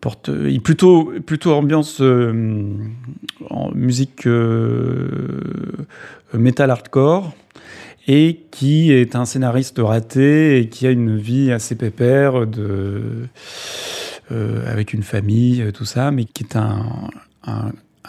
porte, 0.00 0.30
plutôt 0.58 1.12
plutôt 1.24 1.52
ambiance 1.52 2.00
en 2.00 3.70
musique 3.74 4.26
metal 6.34 6.70
hardcore 6.70 7.32
et 8.06 8.44
qui 8.50 8.92
est 8.92 9.16
un 9.16 9.24
scénariste 9.24 9.78
raté 9.78 10.58
et 10.58 10.68
qui 10.68 10.86
a 10.86 10.90
une 10.90 11.16
vie 11.16 11.52
assez 11.52 11.74
pépère 11.74 12.34
euh, 12.36 13.26
avec 14.66 14.92
une 14.92 15.02
famille 15.02 15.62
euh, 15.62 15.72
tout 15.72 15.84
ça 15.84 16.10
mais 16.10 16.24
qui 16.24 16.44
est 16.44 16.56
un, 16.56 17.10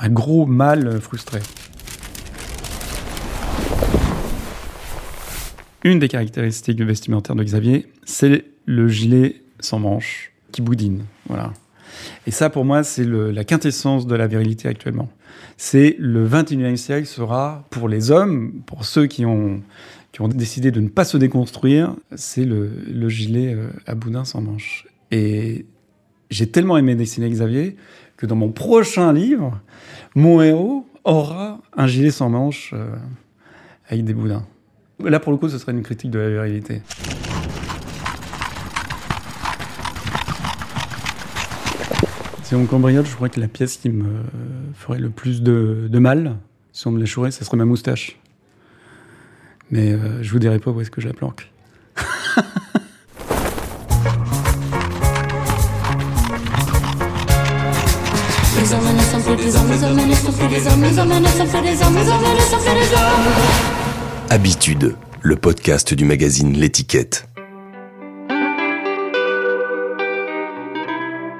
gros 0.10 0.45
mal 0.45 0.99
frustré. 0.99 1.39
Une 5.84 5.99
des 5.99 6.08
caractéristiques 6.08 6.81
vestimentaires 6.81 7.36
de 7.36 7.43
Xavier, 7.43 7.88
c'est 8.05 8.45
le 8.65 8.88
gilet 8.88 9.36
sans 9.60 9.79
manches 9.79 10.31
qui 10.51 10.62
boudine. 10.62 11.05
Voilà. 11.27 11.53
Et 12.25 12.31
ça, 12.31 12.49
pour 12.49 12.65
moi, 12.65 12.84
c'est 12.84 13.05
la 13.05 13.43
quintessence 13.43 14.08
de 14.08 14.15
la 14.15 14.27
virilité 14.27 14.67
actuellement. 14.67 15.10
C'est 15.57 15.95
le 15.99 16.27
21e 16.27 16.75
siècle 16.75 17.07
sera, 17.07 17.65
pour 17.69 17.87
les 17.87 18.11
hommes, 18.11 18.61
pour 18.65 18.85
ceux 18.85 19.07
qui 19.07 19.25
ont, 19.25 19.61
qui 20.11 20.21
ont 20.21 20.27
décidé 20.27 20.71
de 20.71 20.81
ne 20.81 20.89
pas 20.89 21.05
se 21.05 21.17
déconstruire, 21.17 21.95
c'est 22.15 22.45
le, 22.45 22.69
le 22.87 23.09
gilet 23.09 23.53
euh, 23.53 23.67
à 23.85 23.95
boudin 23.95 24.25
sans 24.25 24.41
manches. 24.41 24.87
Et 25.11 25.65
j'ai 26.29 26.47
tellement 26.47 26.77
aimé 26.77 26.95
dessiner 26.95 27.29
Xavier 27.29 27.75
que 28.17 28.25
dans 28.25 28.35
mon 28.35 28.51
prochain 28.51 29.13
livre, 29.13 29.59
mon 30.15 30.41
héros 30.41 30.85
aura 31.03 31.61
un 31.75 31.87
gilet 31.87 32.11
sans 32.11 32.29
manches 32.29 32.71
euh, 32.73 32.87
avec 33.89 34.03
des 34.03 34.13
boudins. 34.13 34.45
Là, 35.03 35.19
pour 35.19 35.31
le 35.31 35.37
coup, 35.37 35.49
ce 35.49 35.57
serait 35.57 35.73
une 35.73 35.83
critique 35.83 36.11
de 36.11 36.19
la 36.19 36.29
virilité. 36.29 36.81
Si 42.45 42.53
on 42.53 42.67
cambriole, 42.67 43.08
je 43.08 43.15
crois 43.15 43.27
que 43.27 43.39
la 43.39 43.47
pièce 43.47 43.77
qui 43.77 43.89
me 43.89 44.05
ferait 44.75 44.99
le 44.99 45.10
plus 45.10 45.41
de, 45.41 45.88
de 45.89 45.99
mal, 45.99 46.38
si 46.73 46.86
on 46.86 46.91
me 46.91 46.99
l'échouerait, 46.99 47.31
ce 47.31 47.43
serait 47.43 47.58
ma 47.58 47.65
moustache. 47.65 48.19
Mais 49.71 49.93
euh, 49.93 50.21
je 50.21 50.31
vous 50.31 50.38
dirai 50.38 50.60
pas 50.60 50.69
où 50.69 50.79
est-ce 50.79 50.91
que 50.91 51.01
je 51.01 51.08
la 51.08 51.15
planque. 51.15 51.51
Les 58.60 58.73
hommes 58.73 58.84
ne 58.93 59.01
sont 59.01 59.21
plus 59.21 59.36
des 59.38 59.58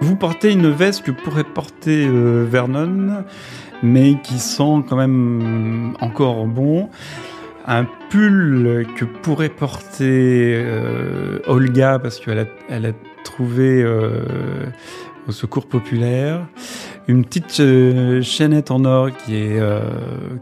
Vous 0.02 0.16
portez 0.16 0.52
une 0.52 0.70
veste 0.70 1.04
que 1.04 1.12
pourrait 1.12 1.44
porter 1.44 2.06
euh, 2.08 2.46
Vernon, 2.48 3.24
mais 3.82 4.20
qui 4.22 4.40
sent 4.40 4.84
quand 4.88 4.98
même 4.98 5.96
encore 6.00 6.46
bon. 6.46 6.90
Un 7.66 7.86
pull 8.10 8.86
que 8.96 9.06
pourrait 9.06 9.50
porter 9.50 10.54
euh, 10.56 11.40
Olga 11.48 11.98
parce 11.98 12.20
qu'elle 12.20 12.40
a, 12.40 12.46
elle 12.70 12.86
a 12.86 12.92
trouvé 13.24 13.82
euh, 13.82 14.66
au 15.28 15.32
secours 15.32 15.68
populaire. 15.68 16.46
Une 17.08 17.24
petite 17.24 17.62
chaînette 18.24 18.72
en 18.72 18.84
or 18.86 19.10
qui 19.16 19.36
est 19.36 19.60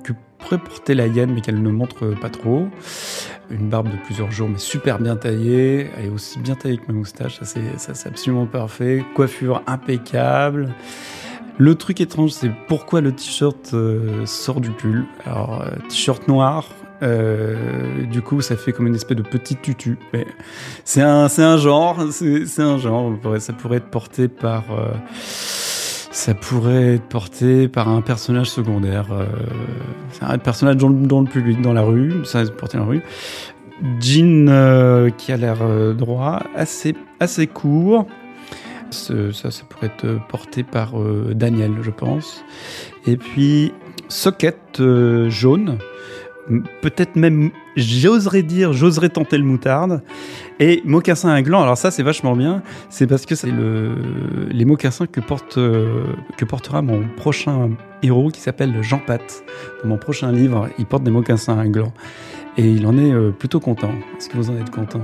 que 0.03 0.13
pourrait 0.43 0.59
porter 0.59 0.93
la 0.93 1.07
hyène 1.07 1.33
mais 1.33 1.41
qu'elle 1.41 1.61
ne 1.61 1.71
montre 1.71 2.13
pas 2.19 2.29
trop. 2.29 2.67
Une 3.49 3.69
barbe 3.69 3.89
de 3.89 3.97
plusieurs 4.05 4.31
jours 4.31 4.49
mais 4.49 4.57
super 4.57 4.99
bien 4.99 5.15
taillée. 5.15 5.89
Elle 5.97 6.05
est 6.05 6.09
aussi 6.09 6.39
bien 6.39 6.55
taillée 6.55 6.77
que 6.77 6.91
ma 6.91 6.93
moustache, 6.93 7.39
ça 7.41 7.45
c'est 7.45 8.07
absolument 8.07 8.45
parfait. 8.45 9.03
Coiffure 9.15 9.63
impeccable. 9.67 10.73
Le 11.57 11.75
truc 11.75 12.01
étrange, 12.01 12.31
c'est 12.31 12.51
pourquoi 12.67 13.01
le 13.01 13.11
t-shirt 13.11 13.73
euh, 13.73 14.25
sort 14.25 14.59
du 14.59 14.71
pull. 14.71 15.05
Alors, 15.25 15.61
euh, 15.61 15.75
t-shirt 15.87 16.27
noir, 16.27 16.67
euh, 17.03 18.05
du 18.05 18.23
coup, 18.23 18.41
ça 18.41 18.55
fait 18.55 18.71
comme 18.71 18.87
une 18.87 18.95
espèce 18.95 19.17
de 19.17 19.21
petit 19.21 19.55
tutu. 19.55 19.99
Mais 20.13 20.25
c'est 20.83 21.01
un, 21.01 21.27
c'est 21.27 21.43
un 21.43 21.57
genre, 21.57 22.03
c'est 22.11 22.61
un 22.61 22.79
genre. 22.79 23.13
Ça 23.37 23.53
pourrait 23.53 23.77
être 23.77 23.91
porté 23.91 24.27
par, 24.27 24.63
ça 26.13 26.35
pourrait 26.35 26.95
être 26.95 27.07
porté 27.09 27.67
par 27.67 27.89
un 27.89 28.01
personnage 28.01 28.49
secondaire. 28.49 29.07
euh, 29.11 29.25
un 30.21 30.37
personnage 30.37 30.77
dans, 30.77 30.89
le- 30.89 31.07
dans 31.07 31.21
le 31.21 31.27
public, 31.27 31.59
dans 31.61 31.73
la 31.73 31.81
rue. 31.81 32.13
Ça, 32.23 32.43
porté 32.45 32.77
dans 32.77 32.83
la 32.85 32.89
rue. 32.91 33.03
Jean 33.99 34.47
euh, 34.47 35.09
qui 35.09 35.31
a 35.31 35.37
l'air 35.37 35.57
euh, 35.61 35.93
droit, 35.93 36.43
assez, 36.55 36.95
assez 37.19 37.47
court. 37.47 38.05
Ça, 38.91 39.49
ça 39.49 39.63
pourrait 39.67 39.87
être 39.87 40.19
porté 40.29 40.61
par 40.61 40.99
euh, 41.01 41.33
Daniel, 41.33 41.71
je 41.81 41.89
pense. 41.89 42.45
Et 43.07 43.17
puis, 43.17 43.73
socket 44.07 44.59
euh, 44.79 45.31
jaune. 45.31 45.79
Peut-être 46.81 47.15
même, 47.15 47.49
j'oserais 47.75 48.43
dire, 48.43 48.71
j'oserais 48.73 49.09
tenter 49.09 49.37
le 49.39 49.45
moutarde. 49.45 50.03
Et 50.65 50.81
mocassin 50.85 51.27
à 51.27 51.41
gland, 51.41 51.61
alors 51.61 51.77
ça 51.77 51.91
c'est 51.91 52.03
vachement 52.03 52.37
bien, 52.37 52.63
c'est 52.89 53.05
parce 53.05 53.25
que 53.25 53.35
c'est 53.35 53.51
le, 53.51 53.95
les 54.49 54.63
mocassins 54.63 55.07
que, 55.07 55.19
euh, 55.57 56.05
que 56.37 56.45
portera 56.45 56.81
mon 56.81 57.05
prochain 57.17 57.71
héros 58.01 58.29
qui 58.29 58.39
s'appelle 58.39 58.81
Jean 58.81 58.99
Pat. 58.99 59.43
Dans 59.81 59.89
mon 59.89 59.97
prochain 59.97 60.31
livre, 60.31 60.69
il 60.79 60.85
porte 60.85 61.03
des 61.03 61.11
mocassins 61.11 61.59
à 61.59 61.67
gland. 61.67 61.91
Et 62.55 62.65
il 62.65 62.87
en 62.87 62.97
est 62.97 63.11
euh, 63.11 63.31
plutôt 63.31 63.59
content. 63.59 63.91
Est-ce 64.17 64.29
que 64.29 64.37
vous 64.37 64.51
en 64.51 64.55
êtes 64.55 64.69
content? 64.69 65.01